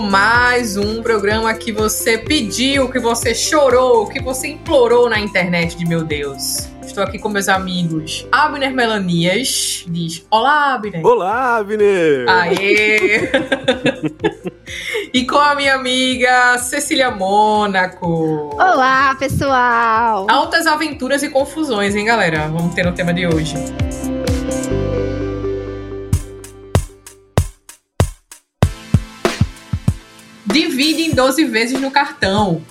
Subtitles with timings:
[0.00, 5.86] mais um programa que você pediu, que você chorou, que você implorou na internet de
[5.86, 6.68] meu Deus.
[6.82, 9.84] Estou aqui com meus amigos Abner Melanias.
[9.86, 11.06] Diz: Olá, Abner.
[11.06, 12.28] Olá, Abner.
[12.28, 13.30] Aê!
[15.14, 18.50] e com a minha amiga Cecília Mônaco.
[18.54, 20.26] Olá, pessoal.
[20.28, 22.48] Altas aventuras e confusões, hein, galera?
[22.48, 23.54] Vamos ter no tema de hoje.
[30.80, 32.64] Divide em 12 vezes no cartão.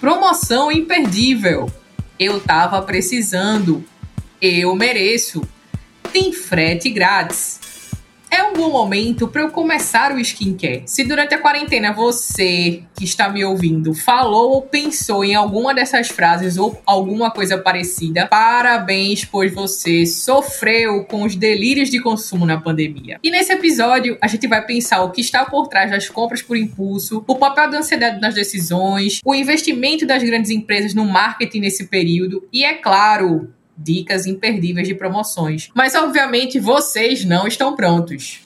[0.00, 1.70] Promoção imperdível.
[2.18, 3.84] Eu tava precisando.
[4.40, 5.46] Eu mereço.
[6.10, 7.59] Tem frete grátis
[8.30, 10.82] é um bom momento para eu começar o skincare.
[10.86, 16.08] Se durante a quarentena você que está me ouvindo falou ou pensou em alguma dessas
[16.08, 22.60] frases ou alguma coisa parecida, parabéns, pois você sofreu com os delírios de consumo na
[22.60, 23.18] pandemia.
[23.22, 26.56] E nesse episódio a gente vai pensar o que está por trás das compras por
[26.56, 31.86] impulso, o papel da ansiedade nas decisões, o investimento das grandes empresas no marketing nesse
[31.86, 35.70] período e, é claro, dicas imperdíveis de promoções.
[35.74, 38.40] Mas obviamente vocês não estão prontos.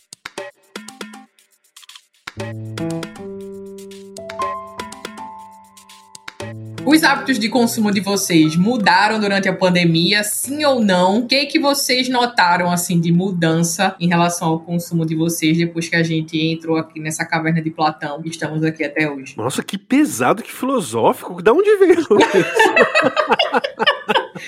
[6.86, 11.20] Os hábitos de consumo de vocês mudaram durante a pandemia, sim ou não?
[11.20, 15.88] O que que vocês notaram assim de mudança em relação ao consumo de vocês depois
[15.88, 19.34] que a gente entrou aqui nessa caverna de Platão e estamos aqui até hoje?
[19.36, 21.42] Nossa, que pesado, que filosófico.
[21.42, 22.08] Da onde veio isso?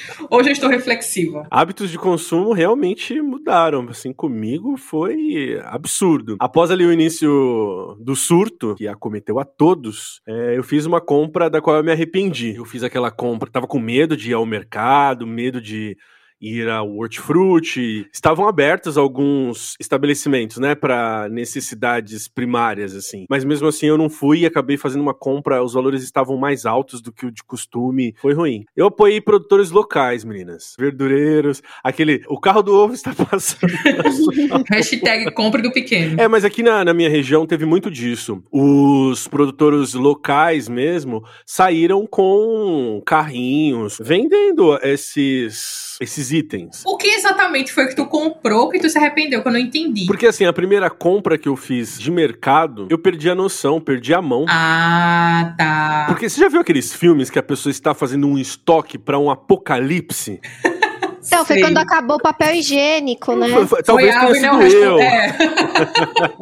[0.30, 1.46] Hoje eu estou reflexiva.
[1.50, 3.86] Hábitos de consumo realmente mudaram.
[3.88, 6.36] Assim, comigo foi absurdo.
[6.40, 11.48] Após ali o início do surto, que acometeu a todos, é, eu fiz uma compra
[11.48, 12.54] da qual eu me arrependi.
[12.56, 15.96] Eu fiz aquela compra, tava com medo de ir ao mercado, medo de
[16.40, 18.06] ir ao Hortifruti.
[18.12, 23.24] Estavam abertos alguns estabelecimentos, né, para necessidades primárias, assim.
[23.28, 26.66] Mas mesmo assim eu não fui e acabei fazendo uma compra, os valores estavam mais
[26.66, 28.14] altos do que o de costume.
[28.20, 28.64] Foi ruim.
[28.76, 30.74] Eu apoiei produtores locais, meninas.
[30.78, 32.22] Verdureiros, aquele.
[32.28, 33.72] O carro do ovo está passando.
[34.70, 36.20] Hashtag compre do pequeno.
[36.20, 38.42] É, mas aqui na, na minha região teve muito disso.
[38.50, 46.82] Os produtores locais mesmo saíram com carrinhos vendendo esses esses itens.
[46.86, 50.06] O que exatamente foi que tu comprou que tu se arrependeu, que eu não entendi?
[50.06, 54.14] Porque assim, a primeira compra que eu fiz de mercado, eu perdi a noção, perdi
[54.14, 54.44] a mão.
[54.48, 56.04] Ah, tá.
[56.08, 59.30] Porque você já viu aqueles filmes que a pessoa está fazendo um estoque para um
[59.30, 60.40] apocalipse?
[61.26, 63.48] Então, foi quando acabou o papel higiênico, né?
[63.48, 65.00] Foi, foi, talvez foi tenha sido eu.
[65.00, 65.36] É.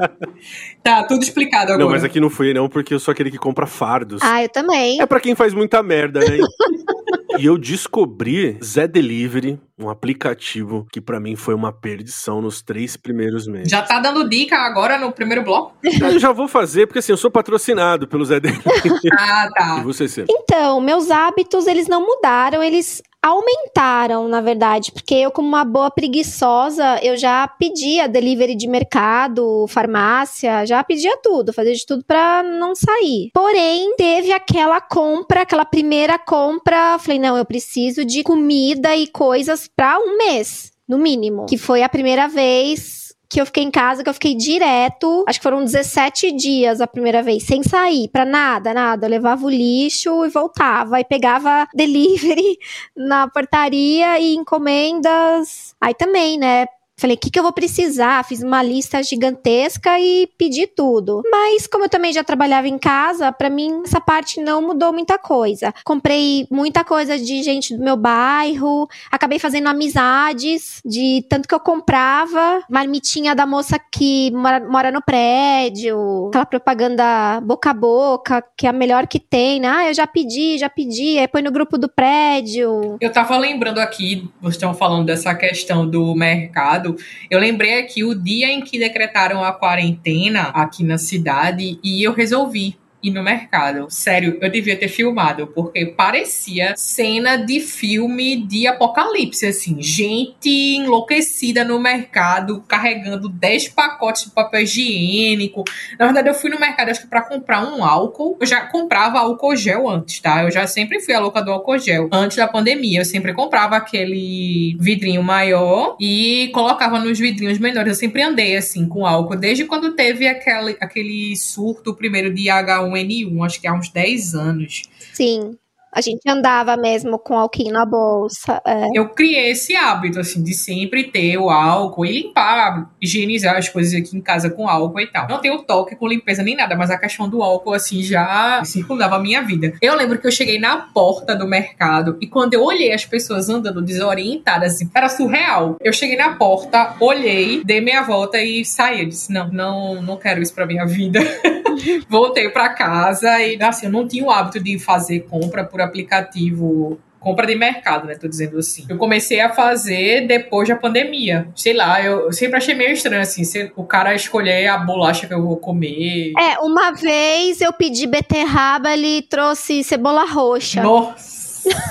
[0.85, 1.79] tá, tudo explicado agora.
[1.79, 4.21] Não, mas aqui não foi não, porque eu sou aquele que compra fardos.
[4.23, 5.01] Ah, eu também.
[5.01, 6.37] É para quem faz muita merda, né?
[7.39, 12.97] E eu descobri Zé Delivery, um aplicativo que para mim foi uma perdição nos três
[12.97, 13.71] primeiros meses.
[13.71, 15.75] Já tá dando dica agora no primeiro bloco?
[15.83, 19.11] Eu já vou fazer, porque assim, eu sou patrocinado pelo Zé Delivery.
[19.19, 19.77] ah, tá.
[19.81, 20.25] E você, Cê?
[20.29, 25.91] Então, meus hábitos, eles não mudaram, eles aumentaram, na verdade, porque eu, como uma boa
[25.91, 32.43] preguiçosa, eu já pedia delivery de mercado, farmácia, já pedia tudo, fazia de tudo para
[32.43, 33.31] não sair.
[33.33, 39.71] Porém, teve aquela compra, aquela primeira compra, falei, não, eu preciso de comida e coisas
[39.75, 43.04] para um mês, no mínimo, que foi a primeira vez
[43.35, 46.87] que eu fiquei em casa, que eu fiquei direto, acho que foram 17 dias a
[46.87, 49.07] primeira vez, sem sair, pra nada, nada.
[49.07, 52.57] Eu levava o lixo e voltava, e pegava delivery
[52.97, 55.75] na portaria e encomendas.
[55.81, 56.67] Aí também, né?
[56.97, 58.25] Falei, o que, que eu vou precisar?
[58.25, 61.23] Fiz uma lista gigantesca e pedi tudo.
[61.31, 65.19] Mas, como eu também já trabalhava em casa, para mim essa parte não mudou muita
[65.19, 65.75] coisa.
[65.85, 71.61] Comprei muita coisa de gente do meu bairro, acabei fazendo amizades de tanto que eu
[71.61, 72.63] comprava.
[72.71, 78.71] Marmitinha da moça que mora, mora no prédio, aquela propaganda boca a boca, que é
[78.71, 79.69] a melhor que tem, né?
[79.69, 82.97] Ah, eu já pedi, já pedi, aí põe no grupo do prédio.
[83.01, 86.84] Eu tava lembrando aqui, vocês estão falando dessa questão do mercado
[87.31, 92.13] eu lembrei aqui o dia em que decretaram a quarentena aqui na cidade e eu
[92.13, 93.87] resolvi ir no mercado.
[93.91, 99.81] Sério, eu devia ter filmado, porque parecia cena de filme de apocalipse, assim.
[99.83, 105.65] Gente enlouquecida no mercado, carregando 10 pacotes de papel higiênico.
[105.99, 108.39] Na verdade, eu fui no mercado, acho que pra comprar um álcool.
[108.41, 110.43] Eu já comprava álcool gel antes, tá?
[110.43, 112.09] Eu já sempre fui a louca do álcool gel.
[112.11, 117.93] Antes da pandemia, eu sempre comprava aquele vidrinho maior e colocava nos vidrinhos menores.
[117.93, 119.37] Eu sempre andei, assim, com álcool.
[119.37, 124.35] Desde quando teve aquele, aquele surto primeiro de H1 N1, acho que há uns 10
[124.35, 124.83] anos.
[125.13, 125.57] Sim.
[125.95, 128.61] A gente andava mesmo com alquinho na bolsa.
[128.67, 128.89] É.
[128.93, 133.95] Eu criei esse hábito, assim, de sempre ter o álcool e limpar, higienizar as coisas
[133.95, 135.29] aqui em casa com álcool e tal.
[135.29, 139.15] Não tenho toque com limpeza nem nada, mas a questão do álcool, assim, já circulava
[139.15, 139.75] a minha vida.
[139.81, 143.49] Eu lembro que eu cheguei na porta do mercado e quando eu olhei as pessoas
[143.49, 145.77] andando desorientadas, assim, era surreal.
[145.81, 149.03] Eu cheguei na porta, olhei, dei meia volta e saí.
[149.03, 151.21] Eu disse, não, não, não quero isso pra minha vida.
[152.09, 156.99] Voltei para casa e, assim, eu não tinha o hábito de fazer compra por aplicativo
[157.25, 158.15] compra de mercado, né?
[158.17, 158.85] Tô dizendo assim.
[158.87, 161.49] Eu comecei a fazer depois da pandemia.
[161.57, 163.43] Sei lá, eu sempre achei meio estranho, assim,
[163.75, 166.33] o cara escolher a bolacha que eu vou comer.
[166.39, 170.83] É, uma vez eu pedi beterraba, ele trouxe cebola roxa.
[170.83, 171.34] Nossa!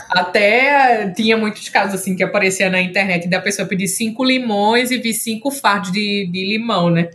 [0.09, 4.97] Até tinha muitos casos assim que aparecia na internet da pessoa pedir cinco limões e
[4.97, 7.09] vir cinco fardos de, de limão, né?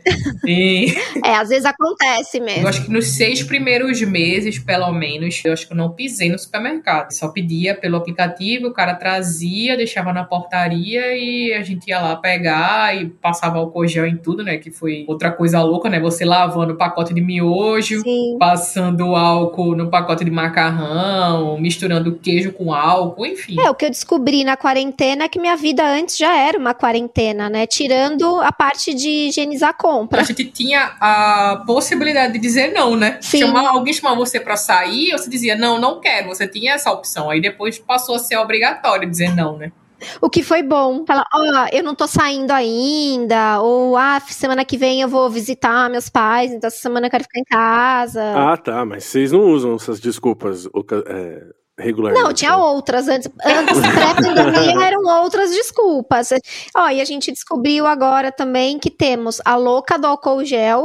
[0.46, 0.94] E...
[1.24, 2.62] É, às vezes acontece mesmo.
[2.62, 6.30] Eu acho que nos seis primeiros meses, pelo menos, eu acho que eu não pisei
[6.30, 7.12] no supermercado.
[7.12, 12.16] Só pedia pelo aplicativo, o cara trazia, deixava na portaria e a gente ia lá
[12.16, 14.58] pegar e passava álcool gel em tudo, né?
[14.58, 15.98] Que foi outra coisa louca, né?
[16.00, 18.36] Você lavando o pacote de miojo, Sim.
[18.38, 23.60] passando álcool no pacote de macarrão, misturando queijo com álcool, enfim.
[23.60, 26.74] É, o que eu descobri na quarentena é que minha vida antes já era uma
[26.74, 27.66] quarentena, né?
[27.66, 30.20] Tirando a parte de higienizar a compra.
[30.20, 33.18] A gente tinha a possibilidade de dizer não, né?
[33.20, 33.38] Sim.
[33.38, 36.28] Chamar, alguém chamar você para sair, você dizia, não, não quero.
[36.28, 37.30] Você tinha essa opção.
[37.30, 39.72] Aí depois passou a ser obrigatório dizer não, né?
[40.20, 41.04] O que foi bom.
[41.04, 45.28] Falar, ó, oh, eu não tô saindo ainda, ou ah, semana que vem eu vou
[45.28, 48.22] visitar meus pais, então essa semana eu quero ficar em casa.
[48.34, 50.66] Ah, tá, mas vocês não usam essas desculpas
[51.06, 51.46] é,
[51.78, 52.22] regularmente.
[52.22, 53.08] Não, tinha outras.
[53.08, 56.30] Antes, antes pré-pandemia eram outras desculpas.
[56.76, 60.82] Ó, e a gente descobriu agora também que temos a louca do álcool gel,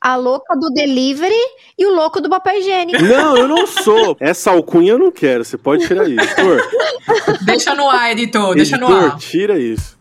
[0.00, 1.34] a louca do delivery
[1.78, 3.02] e o louco do papel higiênico.
[3.02, 4.16] Não, eu não sou.
[4.20, 5.44] Essa alcunha eu não quero.
[5.44, 6.60] Você pode tirar isso, editor.
[7.44, 8.54] Deixa no ar, editor.
[8.54, 9.16] Deixa editor, no ar.
[9.18, 9.95] tira isso.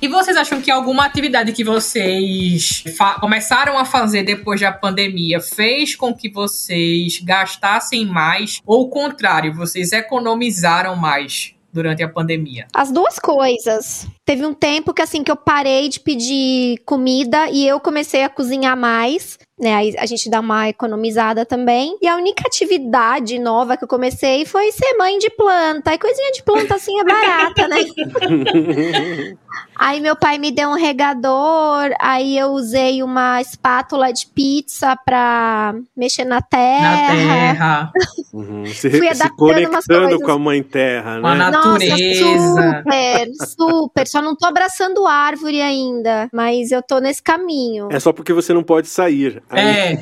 [0.00, 2.84] E vocês acham que alguma atividade que vocês
[3.20, 8.60] começaram a fazer depois da pandemia fez com que vocês gastassem mais?
[8.64, 11.54] Ou o contrário, vocês economizaram mais?
[11.70, 12.66] durante a pandemia?
[12.74, 14.06] As duas coisas.
[14.24, 18.28] Teve um tempo que assim que eu parei de pedir comida e eu comecei a
[18.28, 19.74] cozinhar mais, né?
[19.74, 21.98] Aí a gente dá uma economizada também.
[22.00, 25.92] E a única atividade nova que eu comecei foi ser mãe de planta.
[25.92, 27.76] E coisinha de planta assim é barata, né?
[29.76, 35.74] aí meu pai me deu um regador, aí eu usei uma espátula de pizza pra
[35.96, 36.90] mexer na terra.
[36.90, 37.92] Na terra.
[38.32, 38.66] Uhum.
[38.78, 41.20] Se, Fui se conectando com a mãe terra, né?
[41.20, 42.24] Com a natureza.
[42.24, 44.06] Nossa, super, super.
[44.06, 47.88] Só não tô abraçando árvore ainda, mas eu tô nesse caminho.
[47.90, 49.42] É só porque você não pode sair.
[49.50, 49.92] É.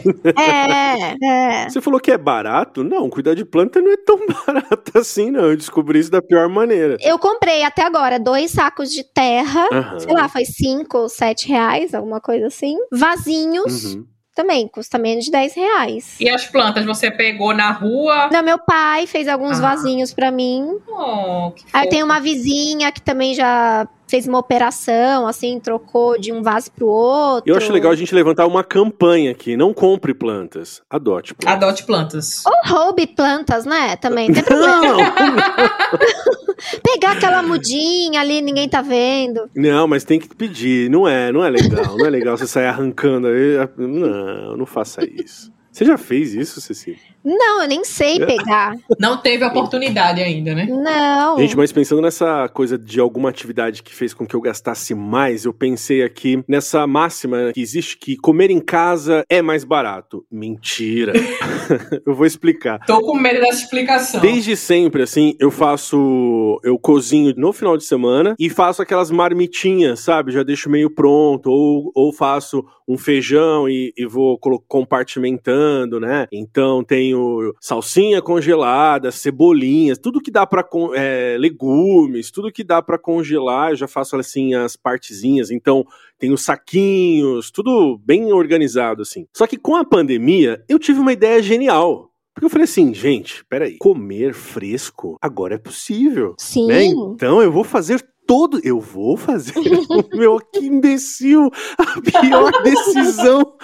[0.41, 1.69] é, é.
[1.69, 2.83] Você falou que é barato?
[2.83, 5.45] Não, cuidar de planta não é tão barato assim, não.
[5.45, 6.97] Eu descobri isso da pior maneira.
[7.01, 10.01] Eu comprei até agora dois sacos de terra, uhum.
[10.01, 12.77] sei lá, foi cinco ou sete reais, alguma coisa assim.
[12.91, 13.95] Vasinhos.
[13.95, 14.07] Uhum
[14.37, 16.21] também, custa menos de 10 reais.
[16.21, 18.29] E as plantas você pegou na rua?
[18.31, 19.63] Não, meu pai fez alguns ah.
[19.63, 20.79] vasinhos para mim.
[20.87, 26.33] Oh, que Aí tem uma vizinha que também já fez uma operação, assim, trocou de
[26.33, 27.51] um vaso pro outro.
[27.51, 29.57] Eu acho legal a gente levantar uma campanha aqui.
[29.57, 31.63] Não compre plantas, adote plantas.
[31.63, 32.43] Adote plantas.
[32.47, 33.97] Ou roube plantas, né?
[33.97, 34.97] Também tem problema.
[36.83, 39.51] Pegar aquela mudinha ali, ninguém tá vendo.
[39.55, 40.89] Não, mas tem que pedir.
[40.91, 41.97] Não é, não é legal.
[41.97, 43.29] Não é legal você sair arrancando.
[43.77, 45.53] Não, não faça isso.
[45.71, 46.99] Você já fez isso, Cecília?
[47.27, 48.77] Não, eu nem sei pegar.
[49.01, 50.67] Não teve oportunidade ainda, né?
[50.67, 51.37] Não.
[51.39, 55.45] Gente, mas pensando nessa coisa de alguma atividade que fez com que eu gastasse mais,
[55.45, 60.25] eu pensei aqui nessa máxima que existe que comer em casa é mais barato.
[60.31, 61.15] Mentira.
[62.07, 62.79] eu vou explicar.
[62.87, 64.21] Tô com medo dessa explicação.
[64.21, 66.61] Desde sempre, assim, eu faço.
[66.63, 70.31] Eu cozinho no final de semana e faço aquelas marmitinhas, sabe?
[70.31, 71.51] Já deixo meio pronto.
[71.51, 76.29] Ou, ou faço um feijão e, e vou compartimentando, né?
[76.31, 82.83] Então tenho tenho salsinha congelada, cebolinhas, tudo que dá para é, legumes, tudo que dá
[82.83, 85.51] para congelar, eu já faço assim as partezinhas.
[85.51, 85.85] Então
[86.19, 89.27] tenho saquinhos, tudo bem organizado assim.
[89.35, 92.11] Só que com a pandemia eu tive uma ideia genial.
[92.35, 96.35] Porque eu falei assim, gente, peraí, comer fresco agora é possível.
[96.37, 96.67] Sim.
[96.67, 96.85] Né?
[96.85, 98.61] Então eu vou fazer todo.
[98.65, 99.55] Eu vou fazer.
[100.13, 101.51] Meu, que imbecil!
[101.79, 103.55] A pior decisão.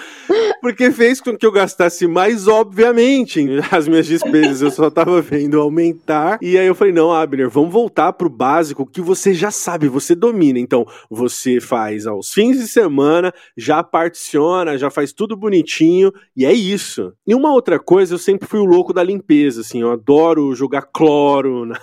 [0.61, 4.61] Porque fez com que eu gastasse mais, obviamente, as minhas despesas.
[4.61, 6.37] Eu só tava vendo aumentar.
[6.41, 10.15] E aí eu falei: não, Abner, vamos voltar pro básico que você já sabe, você
[10.15, 10.59] domina.
[10.59, 16.11] Então, você faz aos fins de semana, já particiona, já faz tudo bonitinho.
[16.35, 17.13] E é isso.
[17.27, 19.81] E uma outra coisa, eu sempre fui o louco da limpeza, assim.
[19.81, 21.65] Eu adoro jogar cloro.
[21.65, 21.79] Na...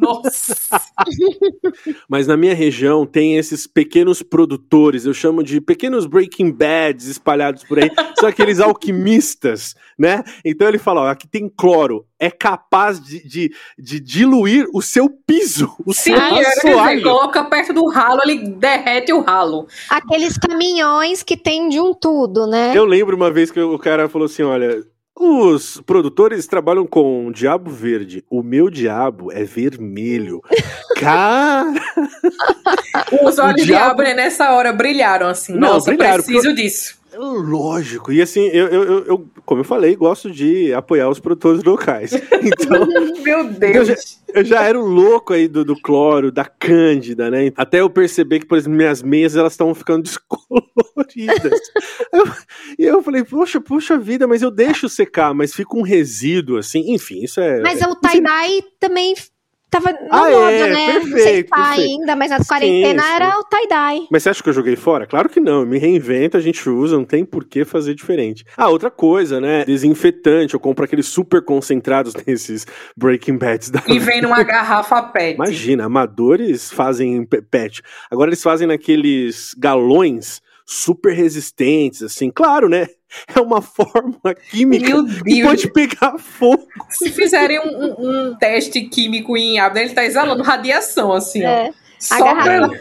[0.00, 0.80] Nossa!
[2.08, 7.64] Mas na minha região tem esses pequenos produtores, eu chamo de pequenos Breaking Bads espalhados
[7.64, 10.22] por aí, são aqueles alquimistas, né?
[10.44, 15.08] Então ele fala: ó, aqui tem cloro, é capaz de, de, de diluir o seu
[15.08, 17.02] piso, o Sim, seu assoalho.
[17.02, 19.66] coloca perto do ralo, ele derrete o ralo.
[19.90, 22.72] Aqueles caminhões que tem de um tudo, né?
[22.74, 24.84] Eu lembro uma vez que o cara falou assim: olha.
[25.16, 28.24] Os produtores trabalham com diabo verde.
[28.28, 30.42] O meu diabo é vermelho.
[30.98, 31.72] Cara!
[33.22, 34.00] Os olhos de diabo...
[34.00, 35.52] Abner nessa hora brilharam assim.
[35.52, 36.54] Não, Nossa, brilharam, preciso eu...
[36.54, 36.98] disso.
[37.16, 42.12] Lógico, e assim, eu, eu, eu, como eu falei, gosto de apoiar os produtores locais.
[42.44, 42.86] Então,
[43.22, 43.74] meu Deus!
[43.74, 43.94] Eu já,
[44.34, 47.50] eu já era o louco aí do, do cloro, da cândida, né?
[47.56, 51.58] Até eu perceber que, por exemplo, minhas meias elas estão ficando descoloridas.
[52.12, 52.24] eu,
[52.78, 56.92] e eu falei, poxa, poxa vida, mas eu deixo secar, mas fica um resíduo assim,
[56.92, 57.62] enfim, isso é.
[57.62, 59.14] Mas é o tie-dye também
[59.74, 60.92] tava na ah, moda, é, né?
[60.92, 63.14] Perfeito, não sei se tá ainda, mas na quarentena sim, sim.
[63.14, 64.06] era o tie-dye.
[64.10, 65.06] Mas você acha que eu joguei fora?
[65.06, 68.44] Claro que não, me reinvento, a gente usa, não tem por que fazer diferente.
[68.56, 69.64] Ah, outra coisa, né?
[69.64, 72.66] Desinfetante, eu compro aqueles super concentrados nesses
[72.96, 73.70] Breaking Bads.
[73.70, 75.34] Da e vem numa garrafa PET.
[75.34, 77.82] Imagina, amadores fazem PET.
[78.10, 82.86] Agora eles fazem naqueles galões super resistentes, assim, claro, né?
[83.34, 86.66] É uma fórmula química que pode pegar fogo.
[86.90, 91.70] Se fizerem um, um, um teste químico em Abner, ele tá exalando radiação, assim, é.
[91.70, 91.84] ó.
[92.10, 92.80] A garrafa,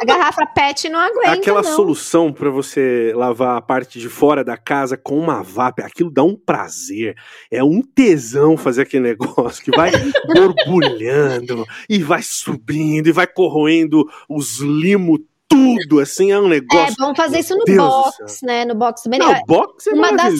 [0.00, 1.32] a garrafa, PET não aguenta.
[1.32, 1.74] Aquela não.
[1.74, 6.22] solução para você lavar a parte de fora da casa com uma VAP, aquilo dá
[6.22, 7.16] um prazer.
[7.50, 9.90] É um tesão fazer aquele negócio que vai
[10.34, 15.20] borbulhando e vai subindo e vai corroendo os limos
[15.62, 16.92] tudo, assim, é um negócio.
[16.92, 18.64] É, vamos fazer isso no Deus box, né?
[18.64, 20.38] No box do Não, o box é Uma das,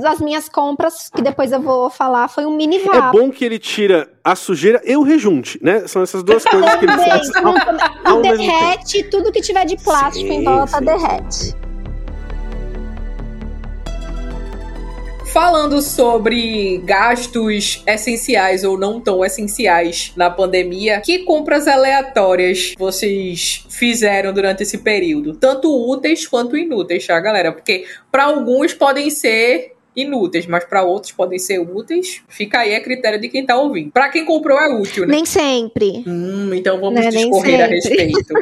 [0.00, 3.18] das, minhas compras, que depois eu vou falar, foi um mini vapo.
[3.18, 5.86] É bom que ele tira a sujeira e o rejunte, né?
[5.86, 7.30] São essas duas coisas que ele faz.
[7.36, 10.84] Ao, ao derrete, tudo que tiver de plástico sim, em volta sim.
[10.84, 11.61] derrete.
[15.32, 24.30] Falando sobre gastos essenciais ou não tão essenciais na pandemia, que compras aleatórias vocês fizeram
[24.34, 25.34] durante esse período?
[25.34, 27.50] Tanto úteis quanto inúteis, tá, galera?
[27.50, 32.22] Porque para alguns podem ser inúteis, mas para outros podem ser úteis.
[32.28, 33.90] Fica aí a critério de quem tá ouvindo.
[33.90, 35.14] Para quem comprou é útil, né?
[35.14, 36.04] Nem sempre.
[36.06, 37.10] Hum, então vamos né?
[37.10, 38.34] discorrer a respeito.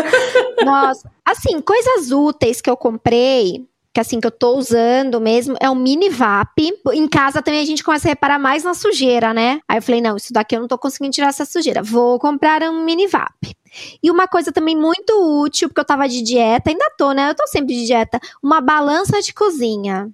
[0.64, 5.68] Nossa, assim, coisas úteis que eu comprei que assim que eu tô usando mesmo, é
[5.68, 6.72] um mini VAP.
[6.92, 9.60] Em casa também a gente começa a reparar mais na sujeira, né?
[9.68, 11.82] Aí eu falei, não, isso daqui eu não tô conseguindo tirar essa sujeira.
[11.82, 13.56] Vou comprar um mini VAP.
[14.02, 17.30] E uma coisa também muito útil, porque eu tava de dieta, ainda tô, né?
[17.30, 18.20] Eu tô sempre de dieta.
[18.42, 20.10] Uma balança de cozinha.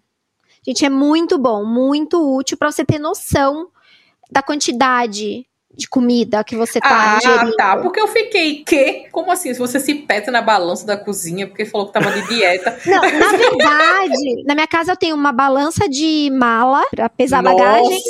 [0.66, 3.68] Gente, é muito bom, muito útil para você ter noção
[4.30, 7.52] da quantidade de comida que você tá ah, ingerindo.
[7.52, 7.76] Ah, tá.
[7.76, 9.06] Porque eu fiquei, que?
[9.12, 9.52] Como assim?
[9.52, 12.76] Se você se peta na balança da cozinha, porque falou que tava de dieta.
[12.86, 17.56] Não, na verdade, na minha casa eu tenho uma balança de mala pra pesar Nossa.
[17.56, 18.00] bagagem.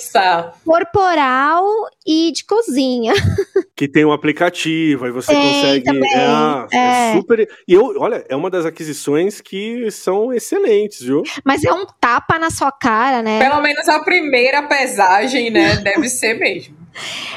[0.64, 1.64] Corporal
[2.06, 3.12] e de cozinha.
[3.76, 5.84] Que tem um aplicativo, aí você tem, consegue.
[5.84, 6.10] Também.
[6.14, 7.10] É, é.
[7.10, 7.46] é super.
[7.68, 11.22] E eu, olha, é uma das aquisições que são excelentes, viu?
[11.44, 13.38] Mas é um tapa na sua cara, né?
[13.38, 15.76] Pelo menos a primeira pesagem, né?
[15.76, 16.74] Deve ser mesmo.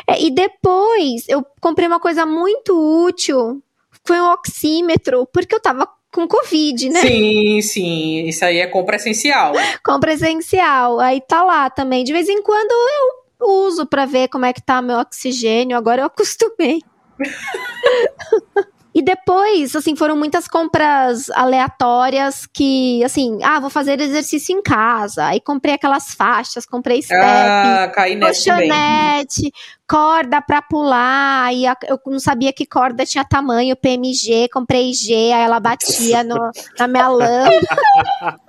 [0.07, 2.73] É, e depois eu comprei uma coisa muito
[3.05, 3.61] útil,
[4.05, 7.01] foi um oxímetro, porque eu tava com Covid, né?
[7.01, 8.27] Sim, sim.
[8.27, 9.53] Isso aí é compra essencial.
[9.83, 10.99] compra essencial.
[10.99, 12.03] Aí tá lá também.
[12.03, 15.77] De vez em quando eu uso para ver como é que tá meu oxigênio.
[15.77, 16.81] Agora eu acostumei.
[18.99, 25.27] E depois, assim, foram muitas compras aleatórias que, assim, ah, vou fazer exercício em casa.
[25.27, 27.89] Aí comprei aquelas faixas, comprei step, ah,
[28.19, 29.53] colchonete,
[29.87, 31.53] corda pra pular.
[31.53, 36.51] E eu não sabia que corda tinha tamanho, PMG, comprei G, aí ela batia no,
[36.77, 37.55] na minha lâmpada.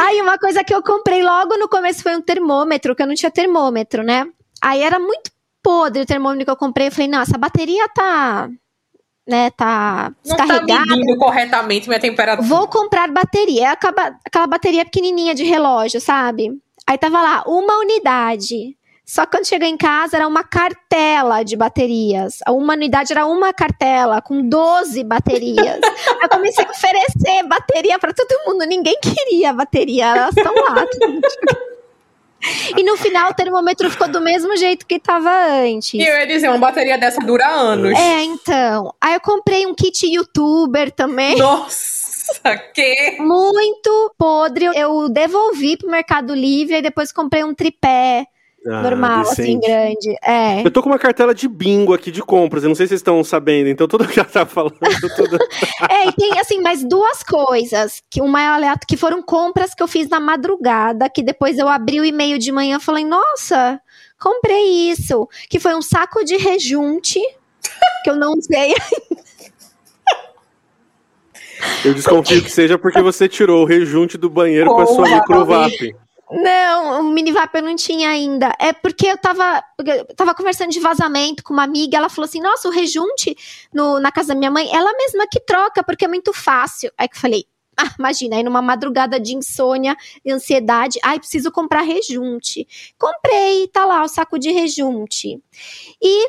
[0.00, 3.14] aí uma coisa que eu comprei logo no começo foi um termômetro, que eu não
[3.14, 4.26] tinha termômetro, né?
[4.60, 5.33] Aí era muito
[5.64, 6.88] podre o termômetro que eu comprei.
[6.88, 8.50] Eu falei, não, essa bateria tá.
[9.26, 10.84] Né, tá descarregada.
[10.84, 12.46] Não tá corretamente minha temperatura.
[12.46, 13.68] Vou comprar bateria.
[13.68, 16.50] É aquela, bateria pequenininha de relógio, sabe?
[16.86, 18.76] Aí tava lá, uma unidade.
[19.06, 22.38] Só que quando chegou em casa era uma cartela de baterias.
[22.44, 25.80] A uma unidade era uma cartela com 12 baterias.
[26.22, 28.66] eu comecei a oferecer bateria para todo mundo.
[28.66, 30.86] Ninguém queria bateria, elas estão lá.
[32.76, 35.94] E no final o termômetro ficou do mesmo jeito que estava antes.
[35.94, 37.98] E eu ia dizer, uma bateria dessa dura anos.
[37.98, 38.94] É, então.
[39.00, 41.36] Aí eu comprei um kit youtuber também.
[41.36, 43.16] Nossa, que?
[43.20, 44.66] Muito podre.
[44.74, 48.26] Eu devolvi pro Mercado Livre e depois comprei um tripé
[48.66, 49.70] ah, normal, assim, decente.
[49.70, 50.18] assim, grande.
[50.22, 50.66] É.
[50.66, 53.00] Eu tô com uma cartela de bingo aqui de compras, eu não sei se vocês
[53.00, 54.78] estão sabendo, então tudo que ela tá falando.
[55.16, 55.38] Tudo...
[55.90, 58.02] é, e tem, assim, mais duas coisas.
[58.10, 61.68] Que uma é aleatória, que foram compras que eu fiz na madrugada, que depois eu
[61.68, 63.80] abri o e-mail de manhã e falei, nossa,
[64.18, 65.28] comprei isso.
[65.50, 67.20] Que foi um saco de rejunte,
[68.02, 68.74] que eu não sei
[71.84, 75.94] Eu desconfio que seja porque você tirou o rejunte do banheiro com a sua microvap.
[76.36, 78.52] Não, o minivap eu não tinha ainda.
[78.58, 82.40] É porque eu tava, eu tava conversando de vazamento com uma amiga, ela falou assim:
[82.40, 83.36] nossa, o rejunte
[83.72, 86.90] no, na casa da minha mãe, ela mesma que troca, porque é muito fácil.
[86.98, 87.44] Aí que eu falei.
[87.76, 92.66] Ah, imagina, aí numa madrugada de insônia e ansiedade, ai, preciso comprar rejunte.
[92.96, 95.42] Comprei, tá lá o saco de rejunte.
[96.00, 96.28] E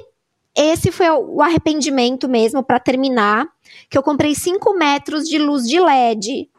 [0.56, 3.48] esse foi o arrependimento mesmo, para terminar,
[3.92, 6.50] que eu comprei 5 metros de luz de LED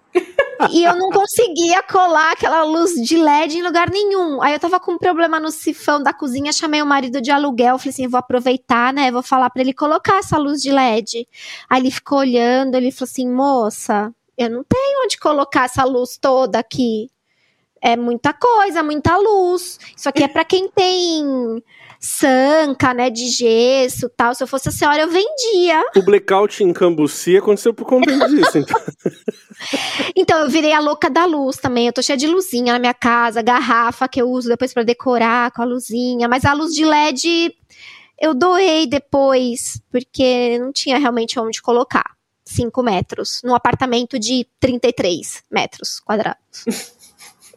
[0.71, 4.41] e eu não conseguia colar aquela luz de LED em lugar nenhum.
[4.43, 7.79] Aí eu tava com um problema no sifão da cozinha, chamei o marido de aluguel,
[7.79, 11.29] falei assim, vou aproveitar, né, vou falar para ele colocar essa luz de LED.
[11.69, 16.19] Aí ele ficou olhando, ele falou assim, moça, eu não tenho onde colocar essa luz
[16.19, 17.11] toda aqui.
[17.81, 19.79] É muita coisa, muita luz.
[19.97, 21.63] Isso aqui é para quem tem
[22.00, 24.35] sanca, né, de gesso tal.
[24.35, 25.85] Se eu fosse a senhora, eu vendia.
[25.97, 28.81] O blackout em Cambuci aconteceu por conta disso, então.
[30.15, 31.87] então, eu virei a louca da luz também.
[31.87, 35.50] Eu tô cheia de luzinha na minha casa, garrafa que eu uso depois para decorar
[35.53, 36.29] com a luzinha.
[36.29, 37.55] Mas a luz de LED
[38.19, 42.17] eu doei depois, porque não tinha realmente onde colocar.
[42.49, 46.65] 5 metros, num apartamento de 33 metros quadrados.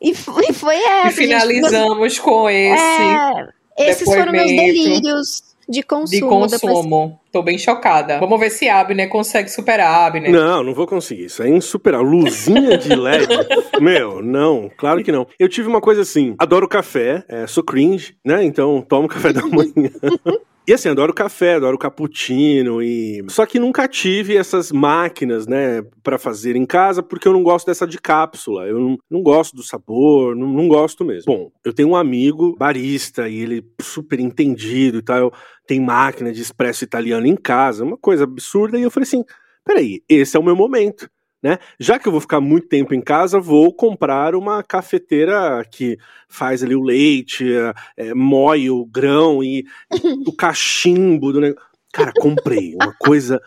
[0.01, 1.10] E foi, e foi essa.
[1.10, 2.22] E finalizamos gente.
[2.22, 2.81] com esse.
[2.81, 6.48] É, esses foram meus delírios de consumo.
[6.48, 7.07] De consumo.
[7.07, 7.19] Depois...
[7.31, 8.19] Tô bem chocada.
[8.19, 10.31] Vamos ver se a Abner consegue superar a Abner.
[10.31, 11.25] Não, não vou conseguir.
[11.25, 12.07] Isso é insuperável.
[12.07, 13.27] Luzinha de LED.
[13.79, 14.69] Meu, não.
[14.75, 15.27] Claro que não.
[15.38, 16.33] Eu tive uma coisa assim.
[16.39, 17.24] Adoro café.
[17.29, 18.43] É, sou cringe, né?
[18.43, 19.91] Então tomo café da manhã.
[20.68, 26.19] E assim, adoro café, adoro cappuccino e só que nunca tive essas máquinas, né, para
[26.19, 28.67] fazer em casa, porque eu não gosto dessa de cápsula.
[28.67, 31.34] Eu não, não gosto do sabor, não, não, gosto mesmo.
[31.34, 35.34] Bom, eu tenho um amigo barista e ele super entendido e tal,
[35.65, 39.24] tem máquina de espresso italiano em casa, uma coisa absurda e eu falei assim:
[39.65, 41.10] "Peraí, esse é o meu momento
[41.41, 41.58] né?
[41.80, 45.97] Já que eu vou ficar muito tempo em casa, vou comprar uma cafeteira que
[46.28, 47.45] faz ali o leite,
[47.97, 49.65] é, moe o grão e
[50.25, 51.69] o cachimbo do negócio.
[51.91, 53.41] Cara, comprei uma coisa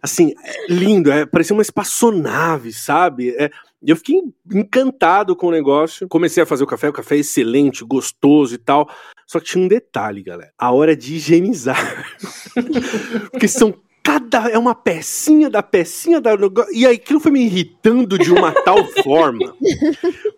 [0.00, 3.34] assim, é lindo, é, parecia uma espaçonave, sabe?
[3.36, 3.50] É,
[3.82, 6.08] eu fiquei encantado com o negócio.
[6.08, 8.88] Comecei a fazer o café, o café é excelente, gostoso e tal.
[9.26, 10.52] Só que tinha um detalhe, galera.
[10.58, 12.06] A hora de higienizar.
[13.30, 13.74] Porque são
[14.06, 16.38] cada é uma pecinha da pecinha da
[16.72, 19.52] e aí aquilo foi me irritando de uma tal forma.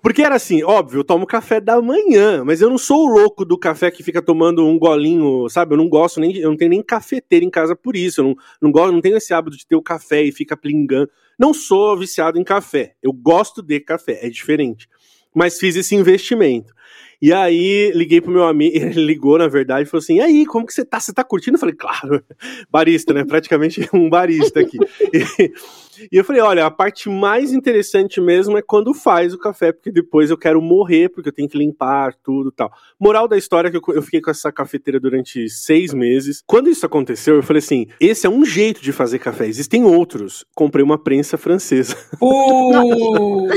[0.01, 3.45] Porque era assim, óbvio, eu tomo café da manhã, mas eu não sou o louco
[3.45, 5.75] do café que fica tomando um golinho, sabe?
[5.75, 8.37] Eu não gosto nem, eu não tenho nem cafeteira em casa por isso, eu não,
[8.63, 11.11] não gosto, não tenho esse hábito de ter o café e fica plingando.
[11.39, 12.95] Não sou viciado em café.
[13.03, 14.89] Eu gosto de café, é diferente.
[15.35, 16.73] Mas fiz esse investimento.
[17.21, 20.47] E aí liguei pro meu amigo, ele ligou, na verdade, e falou assim: e aí,
[20.47, 21.01] como que você tá?
[21.01, 21.57] Você tá curtindo?
[21.57, 22.23] Eu falei, claro,
[22.71, 23.25] barista, né?
[23.25, 24.79] Praticamente um barista aqui.
[25.13, 25.53] e,
[26.13, 29.91] e, eu falei, olha, a parte mais interessante mesmo é quando faz o café, porque
[29.91, 32.73] depois eu quero morrer, porque eu tenho que limpar tudo tal.
[33.01, 36.43] Moral da história é que eu, eu fiquei com essa cafeteira durante seis meses.
[36.47, 40.45] Quando isso aconteceu, eu falei assim: esse é um jeito de fazer café, existem outros.
[40.55, 41.97] Comprei uma prensa francesa.
[42.23, 43.49] Uh!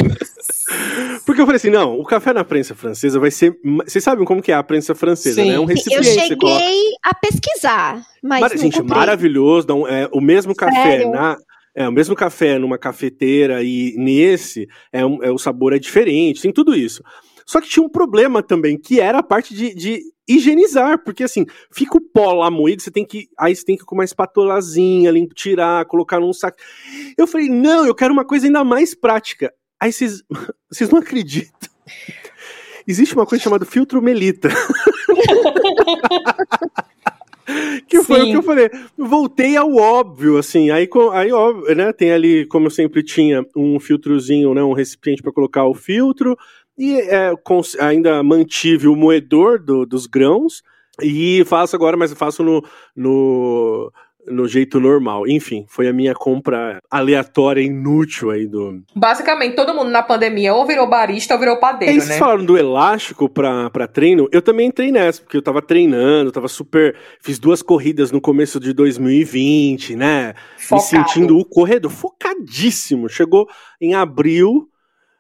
[1.26, 3.51] porque eu falei assim: não, o café na prensa francesa vai ser
[3.86, 5.50] vocês sabem como que é a prensa francesa, Sim.
[5.50, 5.56] né?
[5.56, 6.08] É um recipiente.
[6.08, 7.00] Eu cheguei coloca...
[7.04, 8.42] a pesquisar, mas.
[8.42, 8.58] Mar...
[8.58, 8.98] Gente, comprei.
[8.98, 9.68] maravilhoso.
[9.68, 11.12] Não, é, o mesmo café Sério?
[11.12, 11.38] na.
[11.74, 16.42] É, o mesmo café numa cafeteira e nesse, é, um, é, o sabor é diferente,
[16.42, 17.02] tem tudo isso.
[17.46, 21.46] Só que tinha um problema também, que era a parte de, de higienizar, porque assim,
[21.72, 23.28] fica o pó lá moído, você tem que.
[23.40, 26.58] Aí você tem que com uma espatulazinha, tirar, colocar num saco.
[27.18, 29.54] Eu falei, não, eu quero uma coisa ainda mais prática.
[29.80, 30.24] Aí vocês,
[30.70, 31.72] vocês não acreditam
[32.88, 34.50] existe uma coisa chamada filtro Melita.
[37.88, 38.28] que foi Sim.
[38.28, 38.70] o que eu falei.
[38.98, 40.70] Voltei ao óbvio, assim.
[40.70, 41.92] Aí, aí óbvio, né?
[41.94, 44.64] Tem ali, como eu sempre tinha, um filtrozinho, né?
[44.64, 46.38] Um recipiente para colocar o filtro.
[46.78, 47.34] E é,
[47.80, 50.64] ainda mantive o moedor do, dos grãos
[51.02, 52.64] e faço agora, mas faço no,
[52.96, 53.92] no
[54.28, 55.28] no jeito normal.
[55.28, 58.82] Enfim, foi a minha compra aleatória, inútil aí do.
[58.96, 62.18] Basicamente, todo mundo na pandemia ou virou barista ou virou padeiro, Eles né?
[62.18, 64.28] falaram do elástico pra, pra treino.
[64.32, 66.96] Eu também entrei nessa, porque eu tava treinando, tava super.
[67.20, 70.34] Fiz duas corridas no começo de 2020, né?
[70.58, 70.82] Focado.
[70.82, 73.10] Me sentindo o corredor, focadíssimo.
[73.10, 73.48] Chegou
[73.80, 74.68] em abril.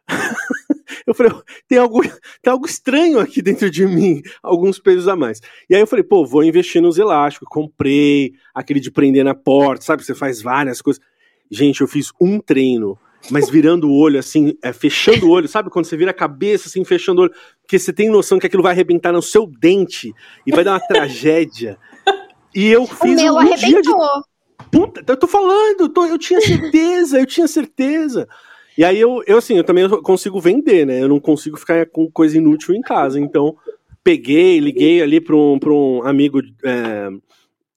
[1.05, 1.31] eu falei,
[1.67, 2.01] tem algo,
[2.41, 5.41] tem algo estranho aqui dentro de mim, alguns pesos a mais.
[5.69, 9.83] E aí eu falei, pô, vou investir nos elásticos, comprei aquele de prender na porta,
[9.83, 10.03] sabe?
[10.03, 11.01] Você faz várias coisas.
[11.49, 12.97] Gente, eu fiz um treino,
[13.29, 15.69] mas virando o olho, assim, é, fechando o olho, sabe?
[15.69, 18.63] Quando você vira a cabeça, assim, fechando o olho, porque você tem noção que aquilo
[18.63, 20.13] vai arrebentar no seu dente
[20.45, 21.77] e vai dar uma tragédia.
[22.53, 23.81] E eu fiz o meu um arrebentou.
[23.81, 24.31] dia de...
[24.71, 28.27] Puta, eu tô falando, eu, tô, eu tinha certeza, eu tinha certeza.
[28.81, 31.03] E aí eu, eu assim, eu também consigo vender, né?
[31.03, 33.19] Eu não consigo ficar com coisa inútil em casa.
[33.19, 33.55] Então,
[34.03, 37.09] peguei, liguei ali para um, pra um amigo é,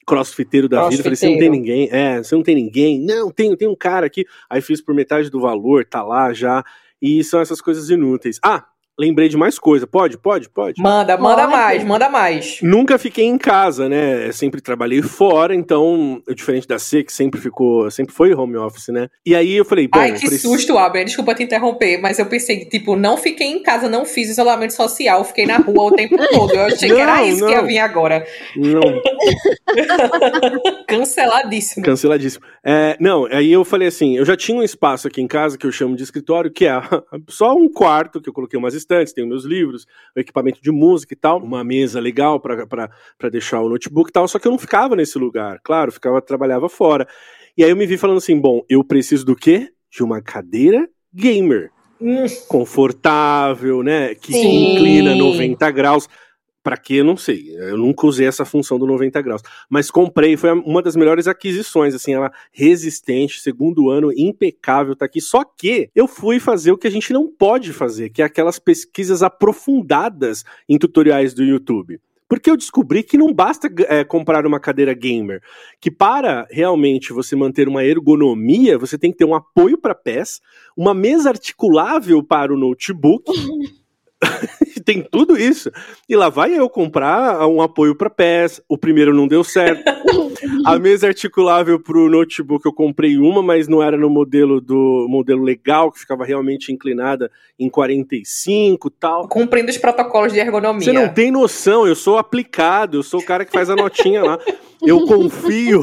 [0.07, 1.03] crossfiteiro da vida.
[1.03, 1.91] Falei, você não tem ninguém?
[1.93, 2.99] É, você não tem ninguém?
[2.99, 4.25] Não, tem, tem um cara aqui.
[4.49, 6.65] Aí fiz por metade do valor, tá lá já.
[7.03, 8.41] E são essas coisas inúteis.
[8.43, 8.65] Ah,
[8.99, 9.87] lembrei de mais coisa.
[9.87, 10.81] Pode, pode, pode?
[10.81, 12.59] Manda, manda mais, manda mais.
[12.63, 14.31] Nunca fiquei em casa, né?
[14.33, 19.09] sempre trabalhei fora, então, diferente da C, que sempre ficou, sempre foi home office, né?
[19.25, 19.99] E aí eu falei, bom...
[19.99, 20.49] Ai, que preciso...
[20.49, 24.29] susto, Abner, desculpa te interromper, mas eu pensei, tipo, não fiquei em casa, não fiz
[24.29, 26.53] isolamento social, fiquei na rua o tempo todo.
[26.53, 27.49] Eu achei não, que era isso não.
[27.49, 28.27] que ia vir agora.
[28.57, 29.01] Não.
[30.87, 31.85] Canceladíssimo.
[31.85, 32.45] Canceladíssimo.
[32.65, 35.67] É, não, aí eu falei assim, eu já tinha um espaço aqui em casa que
[35.67, 36.81] eu chamo de escritório, que é
[37.29, 41.15] só um quarto, que eu coloquei umas estantes, tenho meus livros, o equipamento de música
[41.15, 44.59] e tal, uma mesa legal para deixar o notebook e tal, só que eu não
[44.59, 47.09] ficava nesse lugar, claro, ficava trabalhava fora.
[47.57, 49.71] E aí eu me vi falando assim, bom, eu preciso do quê?
[49.91, 51.71] De uma cadeira gamer.
[52.01, 52.27] Hum.
[52.49, 54.15] Confortável, né?
[54.15, 54.41] Que Sim.
[54.43, 56.09] se inclina 90 graus.
[56.65, 57.55] Para que eu não sei.
[57.55, 61.95] Eu nunca usei essa função do 90 graus, mas comprei, foi uma das melhores aquisições,
[61.95, 65.21] assim, ela resistente, segundo ano, impecável, tá aqui.
[65.21, 68.59] Só que eu fui fazer o que a gente não pode fazer, que é aquelas
[68.59, 72.01] pesquisas aprofundadas em tutoriais do YouTube.
[72.27, 75.43] Porque eu descobri que não basta é, comprar uma cadeira gamer,
[75.79, 80.41] que para realmente você manter uma ergonomia, você tem que ter um apoio para pés,
[80.75, 83.31] uma mesa articulável para o notebook.
[84.85, 85.71] tem tudo isso.
[86.09, 88.61] E lá vai eu comprar um apoio para pés.
[88.69, 89.83] O primeiro não deu certo.
[90.65, 95.07] a mesa articulável para o notebook eu comprei uma, mas não era no modelo do
[95.09, 99.29] modelo legal, que ficava realmente inclinada em 45 tal.
[99.29, 100.85] Cumprindo os protocolos de ergonomia.
[100.85, 104.23] Você não tem noção, eu sou aplicado, eu sou o cara que faz a notinha
[104.23, 104.39] lá.
[104.83, 105.83] Eu confio,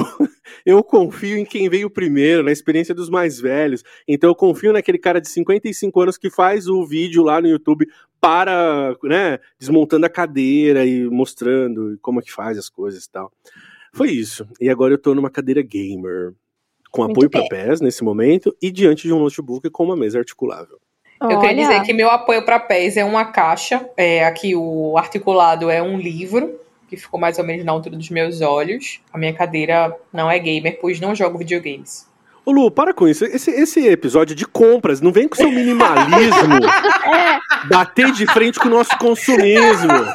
[0.65, 3.83] eu confio em quem veio primeiro, na experiência dos mais velhos.
[4.07, 7.87] Então eu confio naquele cara de 55 anos que faz o vídeo lá no YouTube
[8.19, 13.31] para, né, desmontando a cadeira e mostrando como é que faz as coisas e tal.
[13.93, 14.47] Foi isso.
[14.59, 16.33] E agora eu tô numa cadeira gamer,
[16.91, 20.19] com Muito apoio para pés nesse momento e diante de um notebook com uma mesa
[20.19, 20.79] articulável.
[21.21, 25.69] Eu queria dizer que meu apoio para pés é uma caixa, é, aqui o articulado
[25.69, 26.59] é um livro,
[26.91, 28.99] que ficou mais ou menos na altura dos meus olhos.
[29.13, 32.05] A minha cadeira não é gamer, pois não jogo videogames.
[32.45, 33.23] Ô Lu, para com isso.
[33.23, 36.55] Esse, esse episódio de compras, não vem com seu minimalismo
[37.15, 37.39] é.
[37.69, 39.87] bater de frente com o nosso consumismo.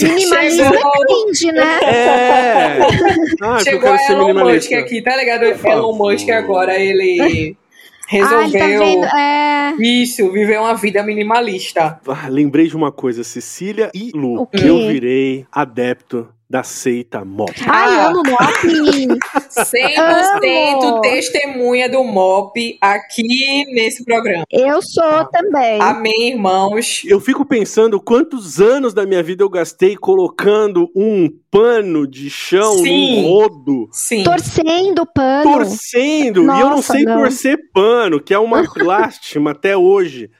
[0.00, 1.78] Minimalista depende, né?
[1.82, 2.78] É.
[3.42, 5.44] Ah, Chegou a Elon Musk aqui, tá ligado?
[5.44, 7.56] Elon Musk agora, ele
[8.06, 9.74] resolveu ah, tá é...
[9.80, 12.00] isso, viver uma vida minimalista.
[12.06, 14.48] Ah, lembrei de uma coisa, Cecília e Lu.
[14.52, 17.52] Eu virei adepto da seita MOP.
[17.68, 18.06] Ai, ah.
[18.06, 19.18] amo MOP!
[19.50, 24.44] 100% testemunha do MOP aqui nesse programa.
[24.50, 25.80] Eu sou também.
[25.80, 27.02] Amém, irmãos.
[27.04, 32.78] Eu fico pensando quantos anos da minha vida eu gastei colocando um pano de chão
[32.78, 33.22] Sim.
[33.22, 33.88] num rodo.
[33.90, 34.22] Sim.
[34.22, 35.52] Torcendo o pano.
[35.52, 36.44] Torcendo.
[36.44, 37.18] Nossa, e eu não sei não.
[37.18, 40.30] torcer pano, que é uma lástima até hoje.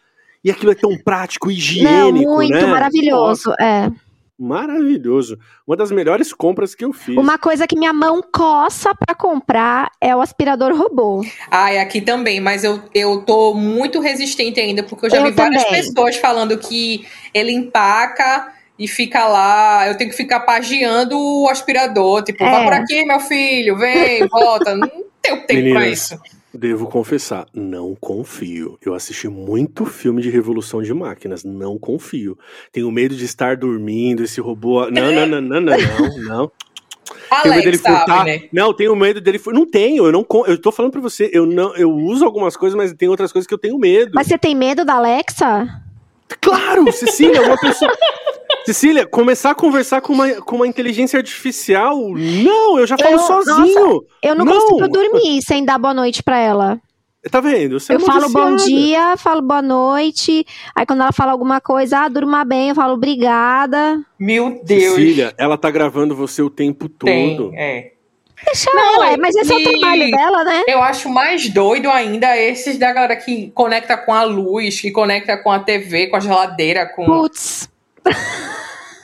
[0.44, 2.66] E aquilo é tão prático, higiênico, não, muito né?
[2.66, 3.56] maravilhoso, Nossa.
[3.60, 4.05] é.
[4.38, 5.38] Maravilhoso.
[5.66, 7.16] Uma das melhores compras que eu fiz.
[7.16, 11.24] Uma coisa que minha mão coça para comprar é o aspirador robô.
[11.50, 15.32] Ai, aqui também, mas eu, eu tô muito resistente ainda, porque eu já eu vi
[15.32, 15.58] também.
[15.58, 19.88] várias pessoas falando que ele empaca e fica lá.
[19.88, 22.22] Eu tenho que ficar pagiando o aspirador.
[22.22, 22.50] Tipo, é.
[22.50, 24.74] vá por aqui, meu filho, vem, volta.
[24.76, 24.88] Não
[25.22, 26.35] tenho tempo Meninas, pra isso.
[26.56, 28.78] Devo confessar, não confio.
[28.84, 32.38] Eu assisti muito filme de revolução de máquinas, não confio.
[32.72, 34.90] Tenho medo de estar dormindo, esse robô.
[34.90, 36.52] Não, não, não, não, não, não, não.
[37.30, 38.24] Alex, tenho medo dele furtar.
[38.24, 38.42] Né?
[38.52, 39.40] Não, tenho medo dele.
[39.46, 40.26] Não tenho, eu não.
[40.46, 43.46] Eu tô falando pra você, eu não, eu uso algumas coisas, mas tem outras coisas
[43.46, 44.12] que eu tenho medo.
[44.14, 45.85] Mas você tem medo da Alexa?
[46.40, 47.92] Claro, Cecília, uma pessoa.
[48.64, 51.96] Cecília, começar a conversar com uma, com uma inteligência artificial?
[52.16, 53.56] Não, eu já falo Eu- sozinho.
[53.88, 54.52] nossa, Eu não, Não.
[54.60, 56.80] consigo dormir sem dar boa noite pra ela.
[57.30, 57.80] Tá vendo?
[57.80, 60.46] Você é eu uma falo bom dia, falo boa noite.
[60.76, 64.00] Aí quando ela fala alguma coisa, ah, durma bem, eu falo obrigada.
[64.18, 64.94] Meu Deus.
[64.94, 67.04] Cecília, ela tá gravando você o tempo todo.
[67.10, 67.92] Tem, é.
[68.44, 70.62] Deixa Não, ela, é, mas esse é o trabalho dela, né?
[70.68, 75.36] Eu acho mais doido ainda esses da galera que conecta com a luz, que conecta
[75.36, 77.04] com a TV, com a geladeira, com.
[77.06, 77.68] Putz,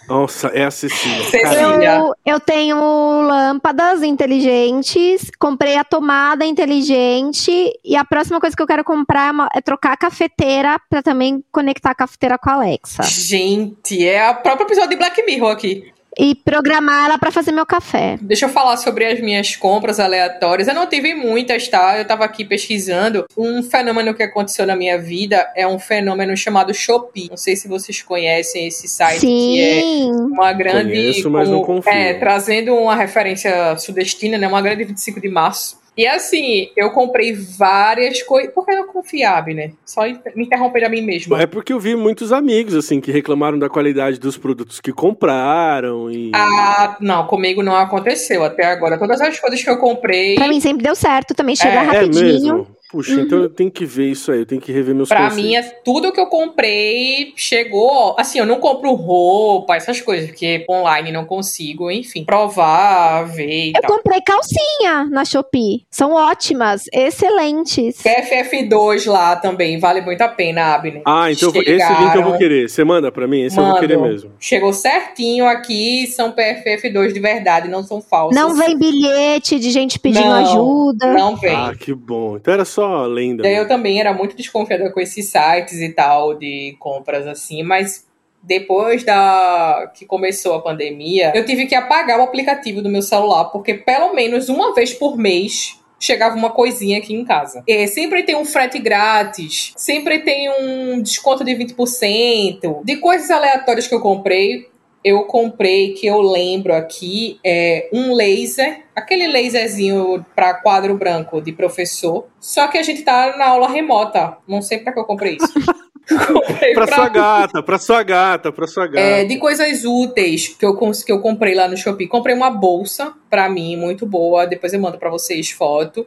[0.09, 1.25] Nossa, é a Cecília.
[1.25, 1.95] Cecília.
[1.97, 2.77] Eu, eu tenho
[3.23, 7.51] lâmpadas inteligentes, comprei a tomada inteligente
[7.85, 11.03] e a próxima coisa que eu quero comprar é, uma- é trocar a cafeteira pra
[11.03, 13.03] também conectar a cafeteira com a Alexa.
[13.05, 15.93] Gente, é a própria pessoa de Black Mirror aqui.
[16.23, 18.17] E programar ela pra fazer meu café.
[18.23, 20.69] Deixa eu falar sobre as minhas compras aleatórias.
[20.69, 21.99] Eu não tive muitas, tá?
[21.99, 23.25] Eu tava aqui pesquisando.
[23.37, 27.27] Um fenômeno que aconteceu na minha vida é um fenômeno chamado Shopee.
[27.29, 30.13] Não sei se vocês conhecem esse site que é Sim.
[30.13, 30.93] uma grande.
[30.93, 31.93] Conheço, mas não confio.
[31.93, 34.47] É, trazendo uma referência sudestina, né?
[34.47, 35.82] Uma grande 25 de março.
[35.97, 38.53] E assim, eu comprei várias coisas.
[38.55, 39.73] Porque eu não confiava, né?
[39.85, 40.03] Só
[40.35, 41.41] me interrompendo a mim mesma.
[41.41, 46.11] É porque eu vi muitos amigos, assim, que reclamaram da qualidade dos produtos que compraram
[46.11, 46.31] e...
[46.35, 48.99] Ah, não, comigo não aconteceu até agora.
[48.99, 50.35] Todas as coisas que eu comprei.
[50.37, 52.25] Pra mim sempre deu certo, também chega É, é é rapidinho.
[52.25, 52.67] mesmo?
[52.93, 55.43] Puxa, então eu tenho que ver isso aí, eu tenho que rever meus Pra conceitos.
[55.45, 58.15] mim, é tudo que eu comprei chegou.
[58.19, 63.73] Assim, eu não compro roupa, essas coisas, porque online não consigo, enfim, provar, ver e
[63.75, 63.97] Eu tal.
[63.97, 65.85] comprei calcinha na Shopee.
[65.91, 67.97] São ótimas, excelentes.
[68.03, 71.03] FF2 lá também, vale muito a pena, Abner.
[71.07, 72.23] Ah, então esse link eu Chegaram.
[72.25, 72.69] vou querer.
[72.69, 73.43] Você manda pra mim?
[73.43, 74.11] Esse eu vou querer Mando.
[74.13, 74.31] mesmo.
[74.39, 78.37] Chegou certinho aqui, são PFF2 de verdade, não são falsos.
[78.37, 81.07] Não vem bilhete de gente pedindo Não, ajuda.
[81.13, 81.55] Não vem.
[81.57, 82.37] Ah, que bom.
[82.37, 83.43] Então era só lenda.
[83.43, 88.07] Daí eu também era muito desconfiada com esses sites e tal de compras assim, mas
[88.43, 93.47] depois da que começou a pandemia, eu tive que apagar o aplicativo do meu celular,
[93.47, 97.63] porque pelo menos uma vez por mês chegava uma coisinha aqui em casa.
[97.65, 102.83] E sempre tem um frete grátis, sempre tem um desconto de 20%.
[102.85, 104.69] De coisas aleatórias que eu comprei,
[105.05, 111.53] eu comprei, que eu lembro aqui, é um laser, aquele laserzinho para quadro branco de
[111.53, 112.27] professor.
[112.39, 114.37] Só que a gente tá na aula remota.
[114.47, 115.53] Não sei pra que eu comprei isso.
[116.33, 119.01] comprei Pra sua gata, pra sua gata, pra sua gata.
[119.01, 122.09] é, de coisas úteis que eu, que eu comprei lá no Shopee.
[122.09, 124.47] Comprei uma bolsa pra mim, muito boa.
[124.47, 126.07] Depois eu mando pra vocês foto.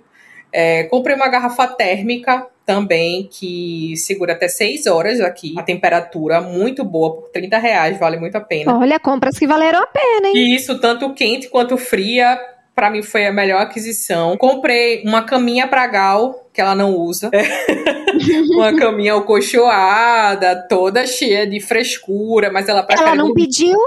[0.57, 5.53] É, comprei uma garrafa térmica também, que segura até 6 horas aqui.
[5.57, 8.77] A temperatura muito boa, por 30 reais, vale muito a pena.
[8.77, 10.33] Olha, compras que valeram a pena, hein?
[10.37, 12.39] E isso, tanto quente quanto fria,
[12.73, 14.37] pra mim foi a melhor aquisição.
[14.37, 17.29] Comprei uma caminha pra Gal, que ela não usa.
[18.55, 23.77] uma caminha alcochoada, toda cheia de frescura, mas ela prefere Ela não dormir- pediu.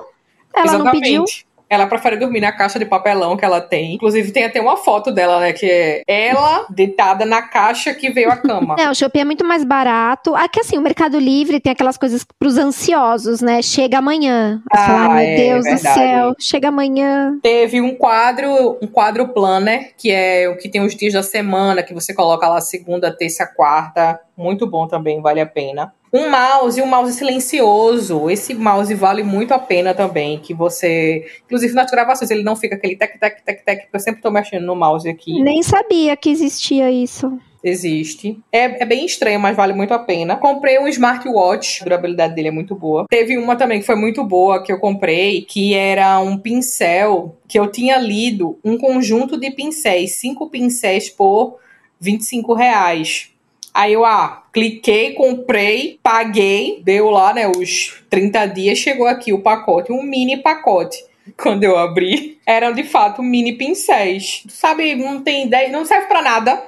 [0.54, 1.24] Ela não pediu.
[1.70, 3.94] Ela prefere dormir na caixa de papelão que ela tem.
[3.94, 5.52] Inclusive, tem até uma foto dela, né?
[5.52, 5.66] Que
[6.06, 8.76] é ela deitada na caixa que veio a cama.
[8.78, 10.34] É, o Shopee é muito mais barato.
[10.34, 13.60] Aqui, assim, o Mercado Livre tem aquelas coisas pros ansiosos, né?
[13.62, 14.62] Chega amanhã.
[14.72, 17.38] Ah, ai, meu é Deus do céu, chega amanhã.
[17.42, 21.82] Teve um quadro, um quadro planner, que é o que tem os dias da semana,
[21.82, 24.20] que você coloca lá segunda, terça, quarta.
[24.36, 25.92] Muito bom também, vale a pena.
[26.12, 28.30] Um mouse, um mouse silencioso.
[28.30, 31.26] Esse mouse vale muito a pena também, que você...
[31.44, 34.30] Inclusive nas gravações, ele não fica aquele tec, tec, tec, tec, porque eu sempre tô
[34.30, 35.42] mexendo no mouse aqui.
[35.42, 37.38] Nem sabia que existia isso.
[37.62, 38.38] Existe.
[38.52, 40.36] É, é bem estranho, mas vale muito a pena.
[40.36, 43.06] Comprei um smartwatch, a durabilidade dele é muito boa.
[43.08, 47.58] Teve uma também que foi muito boa que eu comprei, que era um pincel que
[47.58, 51.58] eu tinha lido um conjunto de pincéis, cinco pincéis por
[52.00, 53.30] 25 reais.
[53.78, 59.40] Aí eu, ah, cliquei, comprei, paguei, deu lá, né, os 30 dias, chegou aqui o
[59.40, 60.98] pacote, um mini pacote.
[61.40, 64.42] Quando eu abri, eram de fato mini pincéis.
[64.48, 66.60] Sabe, não tem ideia, não serve pra nada.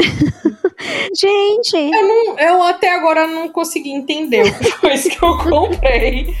[1.14, 5.36] Gente, Eu, não, eu até agora não consegui entender o que foi isso que eu
[5.36, 6.34] comprei.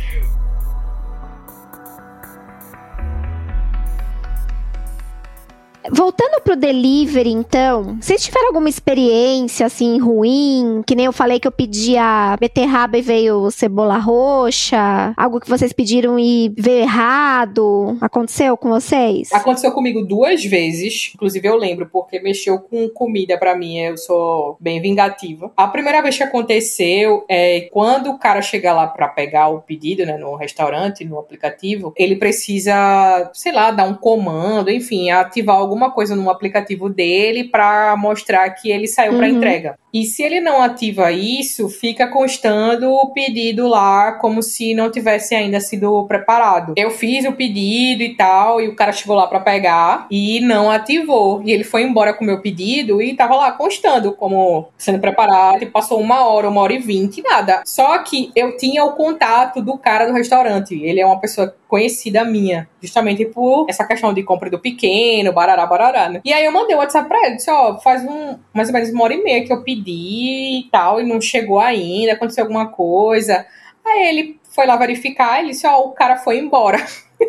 [5.92, 10.82] Voltando pro delivery, então, vocês tiveram alguma experiência, assim, ruim?
[10.86, 15.12] Que nem eu falei que eu pedia beterraba e veio cebola roxa?
[15.16, 17.96] Algo que vocês pediram e veio errado?
[18.00, 19.32] Aconteceu com vocês?
[19.32, 24.56] Aconteceu comigo duas vezes, inclusive eu lembro, porque mexeu com comida pra mim, eu sou
[24.60, 25.50] bem vingativa.
[25.56, 30.04] A primeira vez que aconteceu é quando o cara chega lá pra pegar o pedido,
[30.06, 35.75] né, no restaurante, no aplicativo, ele precisa, sei lá, dar um comando, enfim, ativar alguma
[35.76, 39.18] alguma coisa no aplicativo dele para mostrar que ele saiu uhum.
[39.18, 39.78] para entrega.
[39.92, 45.34] E se ele não ativa isso, fica constando o pedido lá como se não tivesse
[45.34, 46.74] ainda sido preparado.
[46.76, 50.70] Eu fiz o pedido e tal, e o cara chegou lá para pegar e não
[50.70, 51.42] ativou.
[51.44, 55.62] E ele foi embora com o meu pedido e tava lá constando como sendo preparado.
[55.62, 57.62] E passou uma hora, uma hora e vinte, nada.
[57.64, 60.74] Só que eu tinha o contato do cara do restaurante.
[60.74, 65.66] Ele é uma pessoa conhecida minha, justamente por essa questão de compra do pequeno, barará,
[65.66, 66.20] barará, né?
[66.24, 68.90] E aí eu mandei o WhatsApp pra ele, disse, ó, faz um, mais ou menos
[68.90, 72.68] uma hora e meia que eu pedi e tal, e não chegou ainda, aconteceu alguma
[72.68, 73.46] coisa.
[73.84, 76.84] Aí ele foi lá verificar, ele disse, ó, o cara foi embora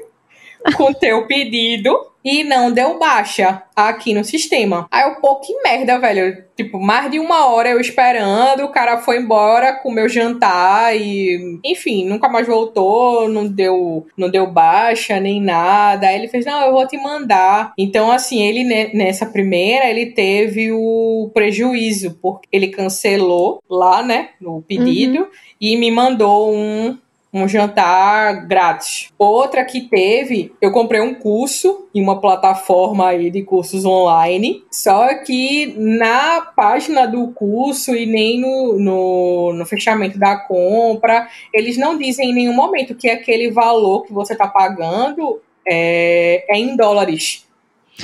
[0.77, 4.85] com teu pedido e não deu baixa aqui no sistema.
[4.91, 6.43] Aí eu, pô, que merda, velho.
[6.57, 11.59] Tipo, mais de uma hora eu esperando, o cara foi embora com meu jantar e,
[11.63, 16.07] enfim, nunca mais voltou, não deu, não deu baixa nem nada.
[16.07, 17.71] Aí ele fez: "Não, eu vou te mandar".
[17.77, 18.63] Então, assim, ele
[18.93, 25.27] nessa primeira, ele teve o prejuízo porque ele cancelou lá, né, no pedido uhum.
[25.61, 26.97] e me mandou um
[27.43, 29.09] um jantar grátis.
[29.17, 35.13] Outra que teve, eu comprei um curso em uma plataforma aí de cursos online, só
[35.23, 41.97] que na página do curso e nem no, no, no fechamento da compra, eles não
[41.97, 47.46] dizem em nenhum momento que aquele valor que você está pagando é, é em dólares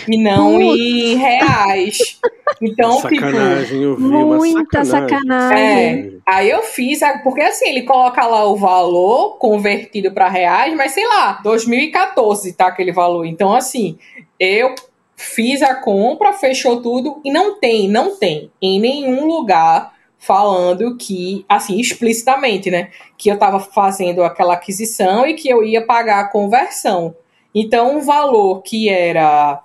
[0.08, 0.80] e não Putz.
[0.80, 2.20] em reais.
[2.62, 3.80] Então, tipo, sacanagem, tipo.
[3.80, 5.20] Eu vi muita sacanagem.
[5.20, 6.22] sacanagem.
[6.26, 10.92] É, aí eu fiz, porque assim, ele coloca lá o valor convertido para reais, mas
[10.92, 13.26] sei lá, 2014 tá aquele valor.
[13.26, 13.98] Então, assim,
[14.40, 14.76] eu
[15.16, 21.46] fiz a compra, fechou tudo e não tem, não tem em nenhum lugar falando que,
[21.50, 26.28] assim, explicitamente, né, que eu estava fazendo aquela aquisição e que eu ia pagar a
[26.30, 27.14] conversão.
[27.54, 29.63] Então, o valor que era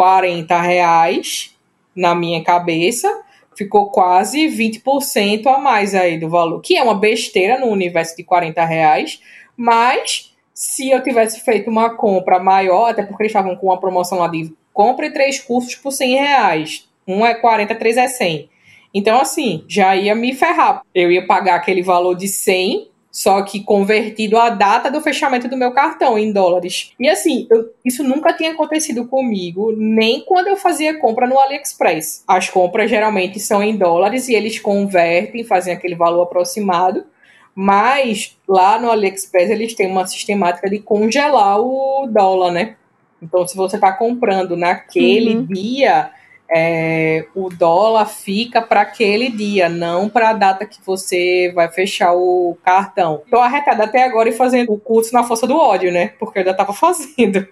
[0.00, 1.54] 40 reais
[1.94, 3.22] na minha cabeça,
[3.54, 8.24] ficou quase 20% a mais aí do valor, que é uma besteira no universo de
[8.24, 9.20] 40 reais,
[9.54, 14.20] mas se eu tivesse feito uma compra maior, até porque eles estavam com uma promoção
[14.20, 18.48] lá de compre três cursos por 100 reais, um é 40, três é 100.
[18.94, 20.80] Então, assim, já ia me ferrar.
[20.94, 25.56] Eu ia pagar aquele valor de 100 só que convertido à data do fechamento do
[25.56, 26.92] meu cartão em dólares.
[26.98, 32.22] E assim, eu, isso nunca tinha acontecido comigo, nem quando eu fazia compra no AliExpress.
[32.26, 37.04] As compras geralmente são em dólares e eles convertem, fazem aquele valor aproximado.
[37.52, 42.76] Mas lá no AliExpress eles têm uma sistemática de congelar o dólar, né?
[43.20, 45.44] Então, se você está comprando naquele uhum.
[45.46, 46.10] dia,
[46.52, 52.12] é, o dólar fica para aquele dia, não para a data que você vai fechar
[52.12, 53.22] o cartão.
[53.30, 56.12] Tô arretada até agora e fazendo o curso na força do ódio, né?
[56.18, 57.46] Porque eu ainda tava fazendo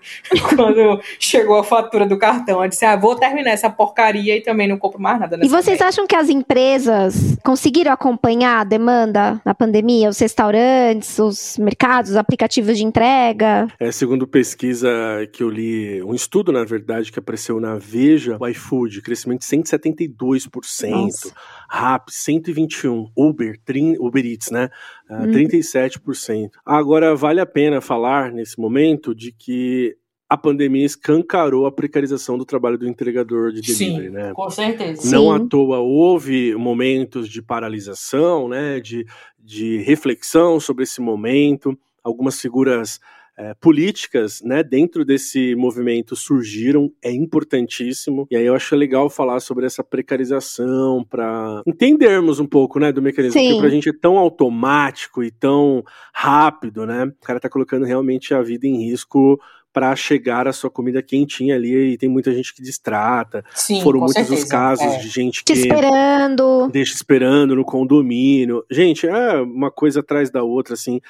[0.49, 2.63] quando chegou a fatura do cartão.
[2.63, 5.39] Eu disse, ah, vou terminar essa porcaria e também não compro mais nada.
[5.43, 10.09] E vocês acham que as empresas conseguiram acompanhar a demanda na pandemia?
[10.09, 13.69] Os restaurantes, os mercados, os aplicativos de entrega?
[13.79, 14.89] É, segundo pesquisa
[15.33, 19.41] que eu li, um estudo, na verdade, que apareceu na Veja, o iFood de crescimento
[19.41, 21.35] de 172%, Nossa.
[21.69, 24.71] Rap 121%, Uber, trin, Uber Eats, né?
[25.09, 25.33] Uh, hum.
[25.33, 26.51] 37%.
[26.65, 29.97] Agora, vale a pena falar nesse momento de que
[30.29, 34.33] a pandemia escancarou a precarização do trabalho do entregador de delivery, Sim, né?
[34.35, 35.11] Com certeza.
[35.11, 35.45] Não Sim.
[35.45, 38.79] à toa houve momentos de paralisação, né?
[38.79, 39.07] De,
[39.39, 41.79] de reflexão sobre esse momento.
[42.05, 43.01] Algumas figuras
[43.39, 48.27] é, políticas, né, dentro desse movimento surgiram, é importantíssimo.
[48.29, 53.01] E aí eu acho legal falar sobre essa precarização para entendermos um pouco, né, do
[53.01, 53.41] mecanismo.
[53.41, 53.51] Sim.
[53.51, 57.05] Porque pra gente é tão automático e tão rápido, né?
[57.05, 59.41] O cara tá colocando realmente a vida em risco
[59.73, 63.45] para chegar a sua comida quentinha ali e tem muita gente que distrata.
[63.55, 64.43] Sim, Foram muitos certeza.
[64.43, 64.99] os casos é.
[64.99, 66.69] de gente que esperando.
[66.73, 68.65] deixa esperando no condomínio.
[68.69, 71.01] Gente, é uma coisa atrás da outra assim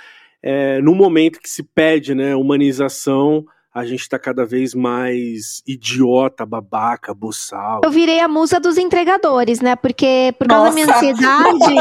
[0.42, 6.44] é, no momento que se pede né, humanização, a gente está cada vez mais idiota,
[6.44, 7.80] babaca, boçal.
[7.84, 9.76] Eu virei a musa dos entregadores, né?
[9.76, 10.78] Porque por causa Nossa.
[10.78, 11.74] da minha ansiedade.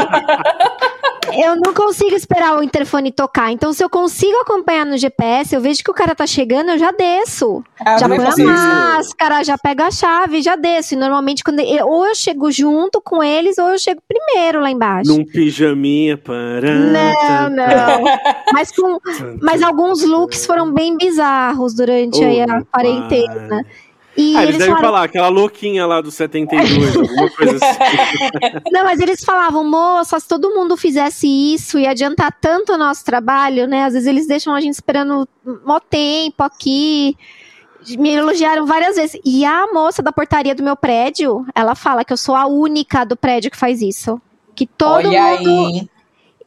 [1.32, 3.50] eu não consigo esperar o interfone tocar.
[3.52, 6.78] Então, se eu consigo acompanhar no GPS, eu vejo que o cara tá chegando, eu
[6.78, 7.62] já desço.
[7.80, 10.94] Ah, já põe a máscara, já pego a chave, já desço.
[10.94, 14.70] E normalmente, quando eu, ou eu chego junto com eles, ou eu chego primeiro lá
[14.70, 15.10] embaixo.
[15.10, 16.74] Num pijaminha, para.
[16.74, 18.04] Não, não.
[18.52, 18.98] mas, com,
[19.40, 23.48] mas alguns looks foram bem bizarros durante oh, aí a quarentena.
[23.48, 23.87] Pai.
[24.18, 24.84] E ah, eles, eles devem falaram...
[24.84, 27.78] falar, aquela louquinha lá do 72, alguma coisa assim.
[28.72, 33.04] Não, mas eles falavam, moça, se todo mundo fizesse isso, ia adiantar tanto o nosso
[33.04, 33.84] trabalho, né?
[33.84, 35.28] Às vezes eles deixam a gente esperando
[35.64, 37.16] mó tempo aqui.
[37.96, 39.20] Me elogiaram várias vezes.
[39.24, 43.04] E a moça da portaria do meu prédio, ela fala que eu sou a única
[43.04, 44.20] do prédio que faz isso.
[44.52, 45.88] Que todo Olha mundo aí.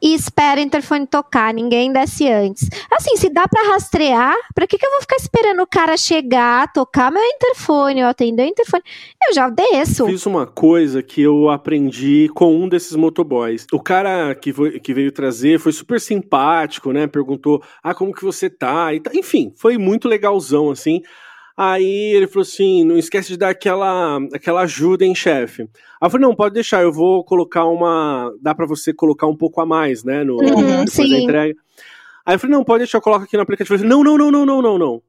[0.02, 2.68] Espera o interfone tocar, ninguém desce antes.
[2.90, 6.72] Assim, se dá pra rastrear, pra que, que eu vou ficar esperando o cara chegar,
[6.72, 8.82] tocar meu interfone, eu atender o interfone?
[9.28, 10.06] Eu já desço.
[10.06, 13.66] Fiz uma coisa que eu aprendi com um desses motoboys.
[13.72, 17.06] O cara que, foi- que veio trazer foi super simpático, né?
[17.06, 18.92] Perguntou, ah, como que você tá?
[18.94, 21.02] E tá- Enfim, foi muito legalzão, assim.
[21.56, 25.62] Aí ele falou assim, não esquece de dar aquela, aquela ajuda, hein, chefe?
[25.62, 25.68] Aí
[26.06, 28.32] eu falei, não, pode deixar, eu vou colocar uma...
[28.40, 30.24] Dá pra você colocar um pouco a mais, né?
[30.24, 31.24] No, Uhum, depois da sim.
[31.24, 31.54] entrega.
[32.24, 33.74] Aí eu falei, não, pode deixar, eu coloco aqui no aplicativo.
[33.74, 35.02] Ele falou, não, não, não, não, não, não, não.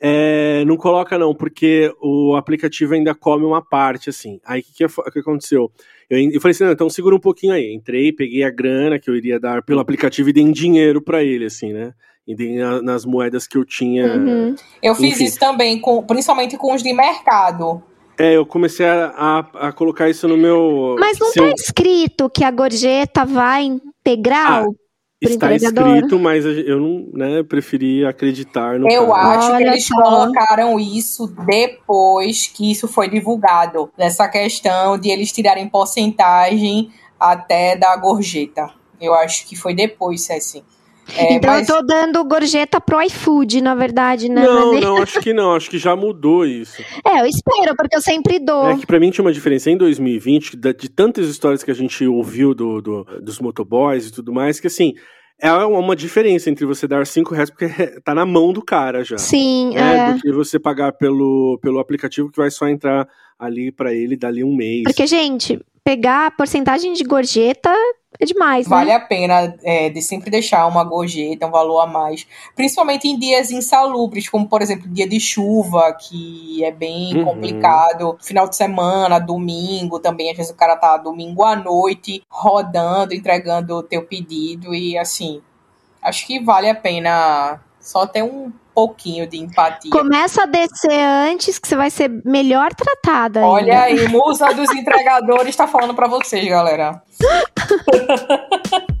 [0.00, 4.38] É, não coloca não, porque o aplicativo ainda come uma parte, assim.
[4.44, 5.70] Aí o que, que, que aconteceu?
[6.10, 7.72] Eu, eu falei assim, não, então segura um pouquinho aí.
[7.72, 11.22] Entrei, peguei a grana que eu iria dar pelo aplicativo e dei em dinheiro pra
[11.22, 11.94] ele, assim, né?
[12.26, 14.06] E dei nas moedas que eu tinha.
[14.16, 14.54] Uhum.
[14.82, 15.24] Eu fiz Enfim.
[15.24, 17.82] isso também, com, principalmente com os de mercado.
[18.18, 20.96] É, eu comecei a, a, a colocar isso no meu.
[20.98, 24.64] Mas não se eu- tá escrito que a gorjeta vai integral?
[25.20, 29.38] pro Está escrito, mas eu não, né, preferi acreditar no Eu cara.
[29.38, 29.94] acho que Olha eles só.
[30.02, 33.90] colocaram isso depois que isso foi divulgado.
[33.98, 38.70] Nessa questão de eles tirarem porcentagem até da gorjeta.
[39.00, 40.32] Eu acho que foi depois, se
[41.16, 41.24] é.
[41.24, 44.42] É, então mas eu tô dando gorjeta pro iFood, na verdade, né?
[44.42, 46.82] Não, não, acho que não, acho que já mudou isso.
[47.06, 48.68] É, eu espero, porque eu sempre dou.
[48.70, 51.74] É que pra mim tinha uma diferença em 2020, da- de tantas histórias que a
[51.74, 54.94] gente ouviu do, do- dos motoboys e tudo mais, que assim,
[55.40, 57.68] é uma diferença entre você dar 5 reais, porque
[58.02, 59.18] tá na mão do cara já.
[59.18, 60.12] Sim, né, é.
[60.14, 63.06] Do que você pagar pelo, pelo aplicativo que vai só entrar
[63.38, 64.84] ali pra ele dali um mês.
[64.84, 67.70] Porque, gente, pegar a porcentagem de gorjeta
[68.18, 68.96] é demais, vale né?
[68.96, 72.26] a pena é, de sempre deixar uma gorjeta, um valor a mais.
[72.54, 77.24] Principalmente em dias insalubres, como por exemplo dia de chuva, que é bem Uhum.
[77.24, 78.16] complicado.
[78.22, 80.30] Final de semana, domingo também.
[80.30, 84.74] Às vezes o cara tá domingo à noite rodando, entregando o teu pedido.
[84.74, 85.42] E assim,
[86.00, 89.90] acho que vale a pena só ter um pouquinho de empatia.
[89.90, 93.40] Começa a descer antes, que você vai ser melhor tratada.
[93.40, 93.52] ainda.
[93.52, 97.00] Olha aí, musa dos entregadores tá falando pra vocês, galera.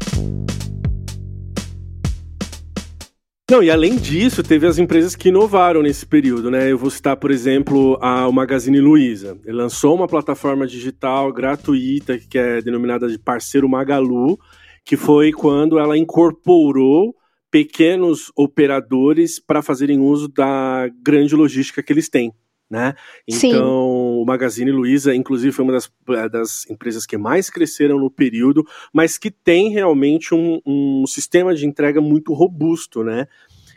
[3.50, 6.72] Não, e além disso, teve as empresas que inovaram nesse período, né?
[6.72, 9.36] Eu vou citar, por exemplo, a, o Magazine Luiza.
[9.44, 14.38] Ele lançou uma plataforma digital gratuita que é denominada de Parceiro Magalu,
[14.82, 17.14] que foi quando ela incorporou
[17.54, 22.34] pequenos operadores para fazerem uso da grande logística que eles têm.
[22.68, 22.96] Né?
[23.30, 23.50] Sim.
[23.50, 25.88] Então, o Magazine Luiza, inclusive, foi uma das,
[26.32, 31.64] das empresas que mais cresceram no período, mas que tem realmente um, um sistema de
[31.64, 33.28] entrega muito robusto, né?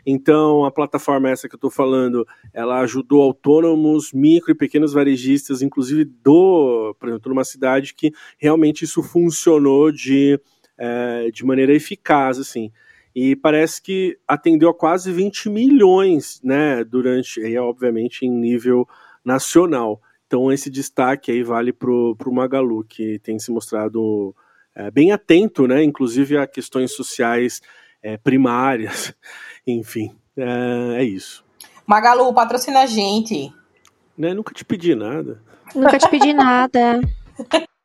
[0.04, 5.62] Então, a plataforma essa que eu estou falando, ela ajudou autônomos, micro e pequenos varejistas,
[5.62, 10.40] inclusive do, por exemplo, numa cidade que realmente isso funcionou de,
[10.76, 12.72] é, de maneira eficaz, assim.
[13.20, 18.88] E parece que atendeu a quase 20 milhões, né, durante, aí, obviamente, em nível
[19.24, 20.00] nacional.
[20.24, 24.32] Então, esse destaque aí vale para o Magalu, que tem se mostrado
[24.72, 27.60] é, bem atento, né, inclusive a questões sociais
[28.00, 29.12] é, primárias.
[29.66, 31.44] Enfim, é, é, isso.
[31.84, 33.52] Magalu, patrocina a gente.
[34.16, 35.42] Né, nunca te pedi nada.
[35.74, 37.00] Nunca te pedi nada.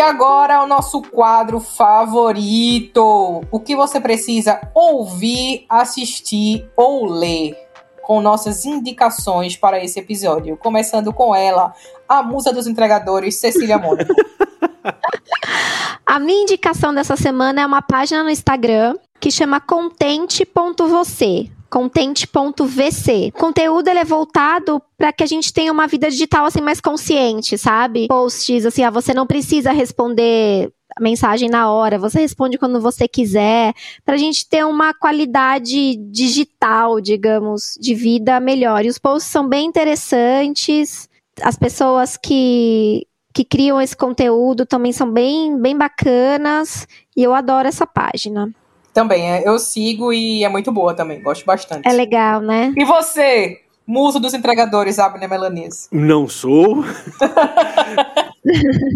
[0.00, 3.42] E agora o nosso quadro favorito.
[3.50, 7.54] O que você precisa ouvir, assistir ou ler?
[8.00, 10.56] Com nossas indicações para esse episódio.
[10.56, 11.74] Começando com ela,
[12.08, 14.14] a musa dos entregadores, Cecília Mônica.
[16.06, 21.50] A minha indicação dessa semana é uma página no Instagram que chama contente.você.
[21.70, 23.32] Contente.vc.
[23.34, 26.80] O conteúdo ele é voltado para que a gente tenha uma vida digital assim mais
[26.80, 28.08] consciente, sabe?
[28.08, 33.06] Posts assim, ah, você não precisa responder a mensagem na hora, você responde quando você
[33.06, 33.72] quiser,
[34.04, 38.84] para a gente ter uma qualidade digital, digamos, de vida melhor.
[38.84, 41.08] E os posts são bem interessantes.
[41.40, 47.68] As pessoas que que criam esse conteúdo também são bem, bem bacanas e eu adoro
[47.68, 48.52] essa página.
[49.00, 51.88] Também, é, eu sigo e é muito boa também, gosto bastante.
[51.88, 52.70] É legal, né?
[52.76, 55.88] E você, muso dos entregadores, Abner Melanese?
[55.92, 56.84] Não sou.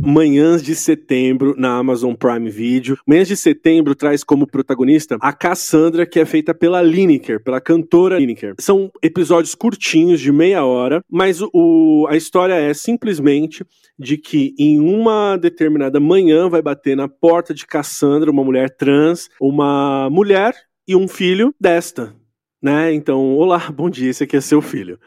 [0.03, 2.97] Manhãs de Setembro na Amazon Prime Video.
[3.07, 8.19] Manhãs de Setembro traz como protagonista a Cassandra, que é feita pela Lineker, pela cantora
[8.19, 8.55] Lineker.
[8.59, 13.65] São episódios curtinhos, de meia hora, mas o, a história é simplesmente
[13.99, 19.29] de que em uma determinada manhã vai bater na porta de Cassandra, uma mulher trans,
[19.41, 20.55] uma mulher
[20.87, 22.15] e um filho desta.
[22.65, 22.95] Né?
[22.95, 24.99] Então, olá, bom dia, esse aqui é seu filho.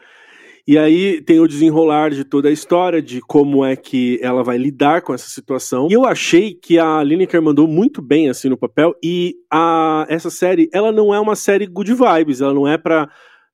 [0.64, 4.56] E aí tem o desenrolar de toda a história, de como é que ela vai
[4.56, 5.88] lidar com essa situação.
[5.90, 8.94] E eu achei que a Lineker mandou muito bem assim no papel.
[9.02, 13.10] E a, essa série, ela não é uma série good vibes, ela não é pra,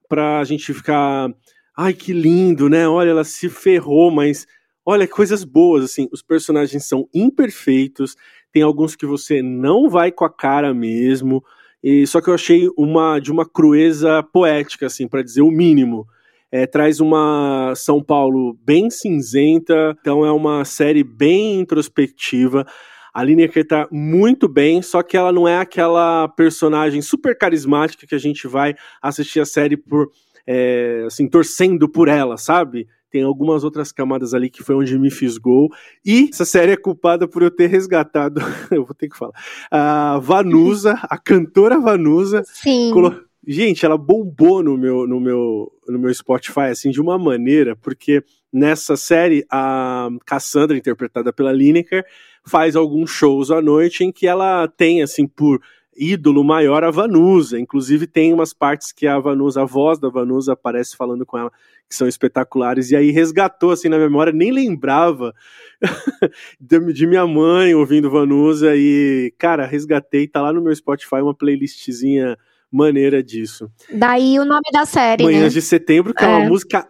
[0.07, 1.33] pra gente ficar.
[1.75, 2.87] Ai, que lindo, né?
[2.87, 4.45] Olha, ela se ferrou, mas
[4.85, 6.07] olha, coisas boas, assim.
[6.11, 8.15] Os personagens são imperfeitos,
[8.51, 11.41] tem alguns que você não vai com a cara mesmo.
[11.85, 16.07] E, só que eu achei uma de uma crueza poética, assim, para dizer o mínimo.
[16.51, 22.65] É, traz uma São Paulo bem cinzenta, então é uma série bem introspectiva.
[23.13, 28.15] A Lineker tá muito bem, só que ela não é aquela personagem super carismática que
[28.15, 30.09] a gente vai assistir a série por,
[30.47, 32.87] é, assim, torcendo por ela, sabe?
[33.15, 35.69] Tem algumas outras camadas ali que foi onde me fisgou.
[36.05, 39.31] E essa série é culpada por eu ter resgatado, eu vou ter que falar,
[39.71, 42.43] a Vanusa, a cantora Vanusa.
[42.45, 42.91] Sim.
[42.91, 47.73] Colo Gente, ela bombou no meu, no meu, no meu Spotify, assim, de uma maneira,
[47.73, 52.03] porque nessa série, a Cassandra, interpretada pela Lineker,
[52.45, 55.61] faz alguns shows à noite em que ela tem, assim, por
[55.95, 57.59] ídolo maior a Vanusa.
[57.59, 61.51] Inclusive, tem umas partes que a Vanusa, a voz da Vanusa aparece falando com ela,
[61.87, 65.33] que são espetaculares, e aí resgatou, assim, na memória, nem lembrava
[66.59, 72.37] de minha mãe ouvindo Vanusa, e, cara, resgatei, tá lá no meu Spotify uma playlistzinha
[72.71, 73.71] maneira disso.
[73.93, 75.49] Daí o nome da série, Manhãs né?
[75.49, 76.27] de Setembro, que é.
[76.27, 76.87] é uma música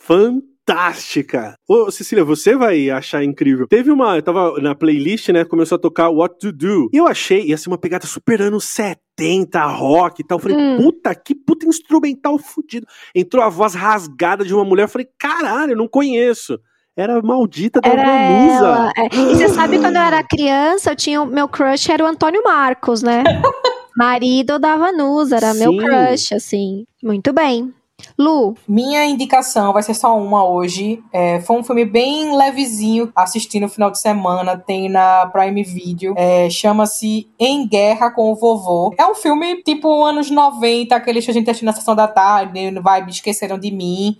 [0.00, 0.55] fantástica.
[1.68, 3.66] Ô, Cecília, você vai achar incrível.
[3.68, 6.90] Teve uma, eu tava na playlist, né, começou a tocar What to Do.
[6.92, 10.38] E eu achei, ia ser uma pegada super anos 70, rock e tal.
[10.38, 10.76] Eu falei, hum.
[10.78, 12.86] puta, que puta instrumental fudido.
[13.14, 16.58] Entrou a voz rasgada de uma mulher, eu falei, caralho, eu não conheço
[16.96, 18.92] era maldita da Vanusa.
[18.96, 19.14] É.
[19.14, 23.02] E você sabe, quando eu era criança, eu tinha, meu crush era o Antônio Marcos,
[23.02, 23.22] né?
[23.94, 25.58] Marido da Vanusa, era Sim.
[25.58, 26.86] meu crush, assim.
[27.02, 27.72] Muito bem.
[28.18, 28.54] Lu.
[28.66, 31.02] Minha indicação vai ser só uma hoje.
[31.12, 36.14] É, foi um filme bem levezinho, assisti no final de semana, tem na Prime Video.
[36.16, 38.94] É, Chama-se Em Guerra com o Vovô.
[38.98, 42.70] É um filme tipo anos 90, aqueles que a gente assistiu na sessão da tarde,
[42.70, 44.16] vibe Esqueceram de Mim.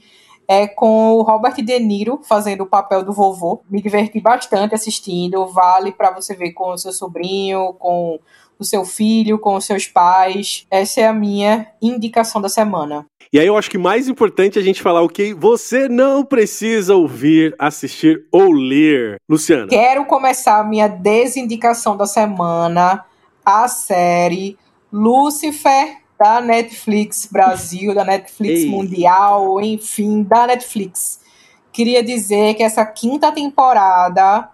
[0.49, 3.63] É com o Robert De Niro fazendo o papel do vovô.
[3.69, 5.45] Me diverti bastante assistindo.
[5.47, 8.21] Vale para você ver com o seu sobrinho, com
[8.59, 10.65] o seu filho, com os seus pais.
[10.71, 13.05] Essa é a minha indicação da semana.
[13.33, 16.25] E aí eu acho que mais importante é a gente falar o que você não
[16.25, 19.21] precisa ouvir, assistir ou ler.
[19.29, 19.67] Luciana.
[19.69, 23.05] Quero começar a minha desindicação da semana,
[23.45, 24.57] a série
[24.93, 28.71] Lucifer da Netflix Brasil, da Netflix Ei.
[28.71, 31.21] Mundial, enfim, da Netflix.
[31.73, 34.49] Queria dizer que essa quinta temporada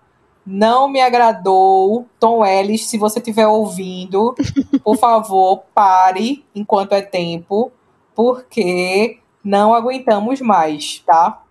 [0.45, 2.07] não me agradou.
[2.19, 4.35] Tom Ellis, se você estiver ouvindo,
[4.83, 7.71] por favor, pare enquanto é tempo,
[8.15, 11.43] porque não aguentamos mais, tá?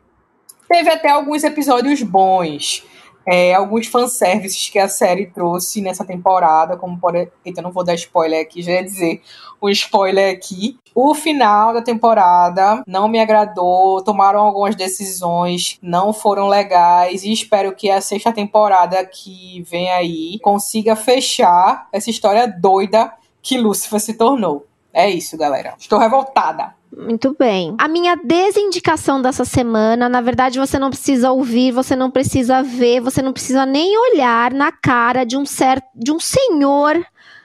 [0.67, 2.85] Teve até alguns episódios bons.
[3.23, 7.93] É, alguns fanservices que a série trouxe nessa temporada, como por Eita, não vou dar
[7.93, 9.21] spoiler aqui, já ia dizer
[9.61, 10.79] um spoiler aqui.
[10.95, 17.75] O final da temporada não me agradou, tomaram algumas decisões, não foram legais, e espero
[17.75, 24.15] que a sexta temporada que vem aí consiga fechar essa história doida que Lúcifer se
[24.15, 24.65] tornou.
[24.93, 25.73] É isso, galera.
[25.77, 26.73] Estou revoltada.
[26.95, 27.73] Muito bem.
[27.77, 32.99] A minha desindicação dessa semana, na verdade, você não precisa ouvir, você não precisa ver,
[32.99, 37.01] você não precisa nem olhar na cara de um certo, de um senhor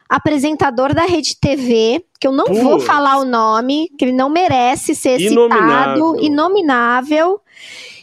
[0.09, 4.94] apresentador da Rede TV, que eu não vou falar o nome, que ele não merece
[4.94, 6.11] ser inominável.
[6.11, 7.40] citado, inominável.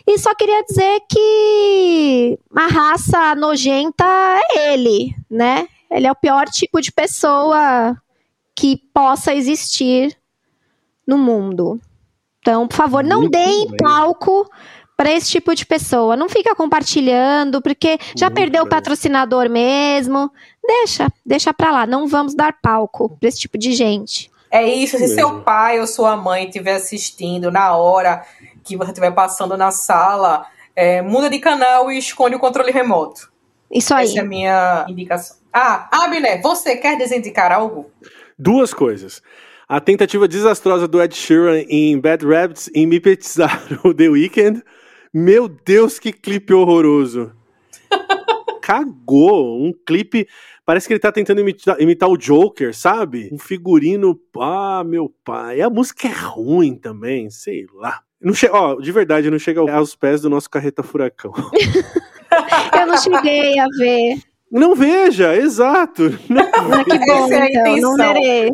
[0.08, 5.68] E só queria dizer que a raça nojenta é ele, né?
[5.90, 7.96] Ele é o pior tipo de pessoa
[8.56, 10.16] que possa existir
[11.08, 11.80] no mundo.
[12.40, 13.78] Então, por favor, não Muito deem bem.
[13.78, 14.50] palco
[14.98, 16.16] para esse tipo de pessoa.
[16.16, 18.68] Não fica compartilhando, porque já Muito perdeu bem.
[18.68, 20.32] o patrocinador mesmo.
[20.66, 21.88] Deixa, deixa para lá.
[21.88, 24.30] Não vamos dar palco para esse tipo de gente.
[24.52, 24.98] É isso.
[24.98, 28.24] Se seu pai ou sua mãe estiver assistindo na hora
[28.64, 30.46] que você estiver passando na sala,
[30.76, 33.32] é, muda de canal e esconde o controle remoto.
[33.72, 34.06] Isso aí.
[34.06, 35.38] Essa é a minha indicação.
[35.52, 37.90] Ah, Abner, você quer desindicar algo?
[38.38, 39.22] Duas coisas.
[39.68, 44.62] A tentativa desastrosa do Ed Sheeran em Bad Rabbits em mipetizar o The Weeknd.
[45.14, 47.32] Meu Deus, que clipe horroroso.
[48.62, 49.64] Cagou.
[49.64, 50.28] Um clipe.
[50.66, 53.30] Parece que ele tá tentando imitar, imitar, o Joker, sabe?
[53.32, 54.20] Um figurino.
[54.40, 55.62] Ah, meu pai.
[55.62, 58.02] A música é ruim também, sei lá.
[58.22, 58.48] Não che...
[58.50, 61.34] Ó, de verdade, não chega aos pés do nosso carreta furacão.
[62.80, 64.33] Eu não cheguei a ver.
[64.54, 66.04] Não veja, exato.
[66.30, 68.50] Não Ah, que bom, Essa é a então, não é,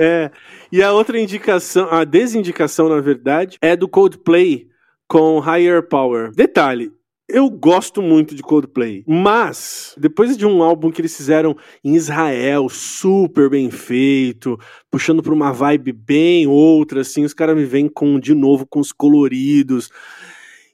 [0.00, 0.30] é.
[0.70, 4.66] E a outra indicação, a desindicação, na verdade, é do Coldplay
[5.08, 6.30] com Higher Power.
[6.32, 6.92] Detalhe.
[7.30, 11.54] Eu gosto muito de Coldplay, mas depois de um álbum que eles fizeram
[11.84, 14.58] em Israel, super bem feito,
[14.90, 18.80] puxando pra uma vibe bem outra, assim, os caras me vêm com de novo com
[18.80, 19.90] os coloridos.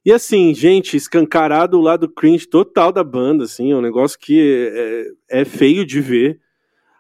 [0.05, 5.11] E assim, gente, escancarado o lado cringe total da banda, assim, é um negócio que
[5.30, 6.40] é, é feio de ver.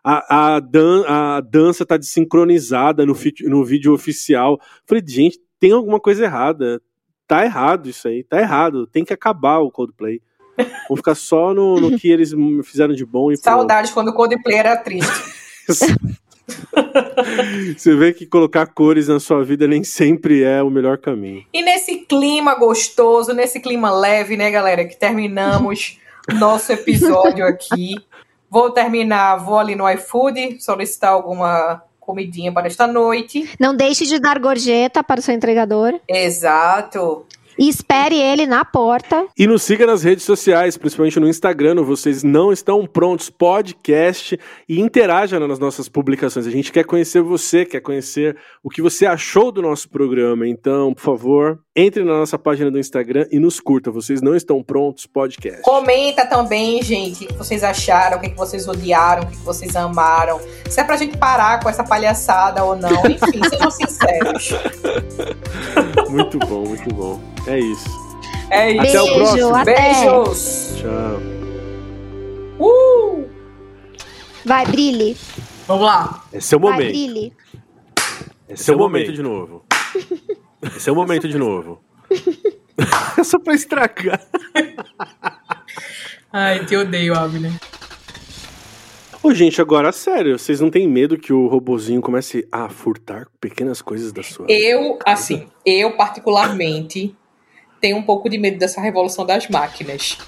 [0.02, 4.58] A, a, dan a dança tá desincronizada no, no vídeo oficial.
[4.86, 6.80] Falei, gente, tem alguma coisa errada.
[7.26, 8.86] Tá errado isso aí, tá errado.
[8.86, 10.20] Tem que acabar o Coldplay.
[10.56, 12.32] Vamos ficar só no, no que eles
[12.64, 13.44] fizeram de bom e pronto.
[13.44, 15.10] Saudades quando o Coldplay era triste.
[17.76, 21.44] Você vê que colocar cores na sua vida nem sempre é o melhor caminho.
[21.52, 25.98] E nesse clima gostoso, nesse clima leve, né, galera, que terminamos
[26.38, 27.94] nosso episódio aqui.
[28.50, 33.50] Vou terminar, vou ali no iFood solicitar alguma comidinha para esta noite.
[33.58, 35.98] Não deixe de dar gorjeta para o seu entregador.
[36.06, 37.26] Exato.
[37.58, 39.26] E espere ele na porta.
[39.38, 44.38] E nos siga nas redes sociais, principalmente no Instagram, no Vocês Não Estão Prontos Podcast,
[44.68, 46.46] e interaja nas nossas publicações.
[46.46, 50.46] A gente quer conhecer você, quer conhecer o que você achou do nosso programa.
[50.46, 53.90] Então, por favor, entre na nossa página do Instagram e nos curta.
[53.90, 55.62] Vocês Não Estão Prontos Podcast.
[55.62, 60.40] Comenta também, gente, o que vocês acharam, o que vocês odiaram, o que vocês amaram.
[60.70, 62.90] Se é pra gente parar com essa palhaçada ou não.
[63.10, 64.50] Enfim, sejam sinceros.
[66.08, 67.20] Muito bom, muito bom.
[67.48, 67.88] É isso.
[68.50, 68.80] É isso.
[68.80, 69.54] Até o Beijo, próximo.
[69.56, 69.74] até.
[69.74, 70.74] Beijos.
[70.76, 71.20] Tchau.
[72.60, 73.24] Uh!
[74.44, 75.16] Vai, brilhe.
[75.66, 76.24] Vamos lá.
[76.32, 76.88] Esse é o Vai, momento.
[76.88, 77.32] brilhe.
[78.48, 79.64] Esse é o momento de novo.
[80.76, 81.82] Esse é o momento de novo.
[83.18, 84.20] É só pra estragar.
[86.32, 87.52] Ai, te odeio, Abner.
[89.22, 93.80] Ô, gente, agora, sério, vocês não têm medo que o robozinho comece a furtar pequenas
[93.80, 97.16] coisas da sua Eu, assim, eu particularmente
[97.80, 100.18] tenho um pouco de medo dessa revolução das máquinas.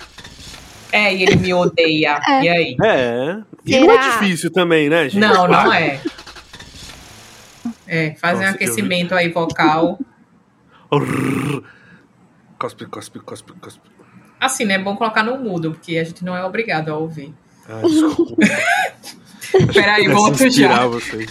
[0.90, 2.18] É, e ele me odeia.
[2.26, 2.42] É.
[2.42, 2.76] E aí?
[2.82, 3.42] É.
[3.66, 4.18] E não é Será?
[4.18, 5.18] difícil também, né, gente?
[5.18, 6.00] Não, não é.
[7.86, 9.98] É, fazer um Nossa, eu aquecimento aí vocal.
[12.58, 13.90] Cospe, cospe, cospe, cospe.
[14.40, 14.74] Assim, né?
[14.74, 17.34] É bom colocar no mudo, porque a gente não é obrigado a ouvir.
[17.68, 18.36] Ah, desculpa.
[19.72, 20.86] Peraí, volto já.
[20.86, 21.30] vocês.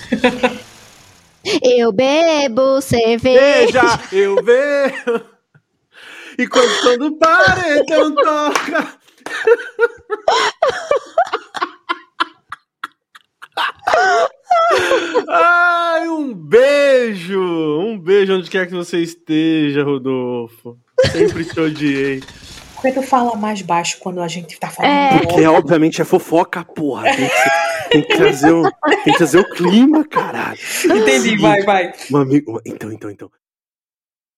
[1.62, 3.82] Eu bebo cerveja.
[3.82, 5.26] Veja, eu vejo.
[6.38, 9.00] E quando o som do paredão toca.
[15.30, 17.40] Ai, um beijo!
[17.40, 20.78] Um beijo onde quer que você esteja, Rodolfo.
[21.12, 22.24] Sempre te odiei.
[22.76, 24.92] Por que tu fala mais baixo quando a gente tá falando?
[24.92, 25.20] É.
[25.20, 27.04] Porque, obviamente, é fofoca, porra.
[27.04, 28.64] Tem que, tem que trazer o,
[29.04, 30.60] tem que trazer o clima, caralho.
[30.84, 31.94] Entendi, vai, vai.
[32.12, 32.62] Um amigo.
[32.66, 33.32] Então, então, então.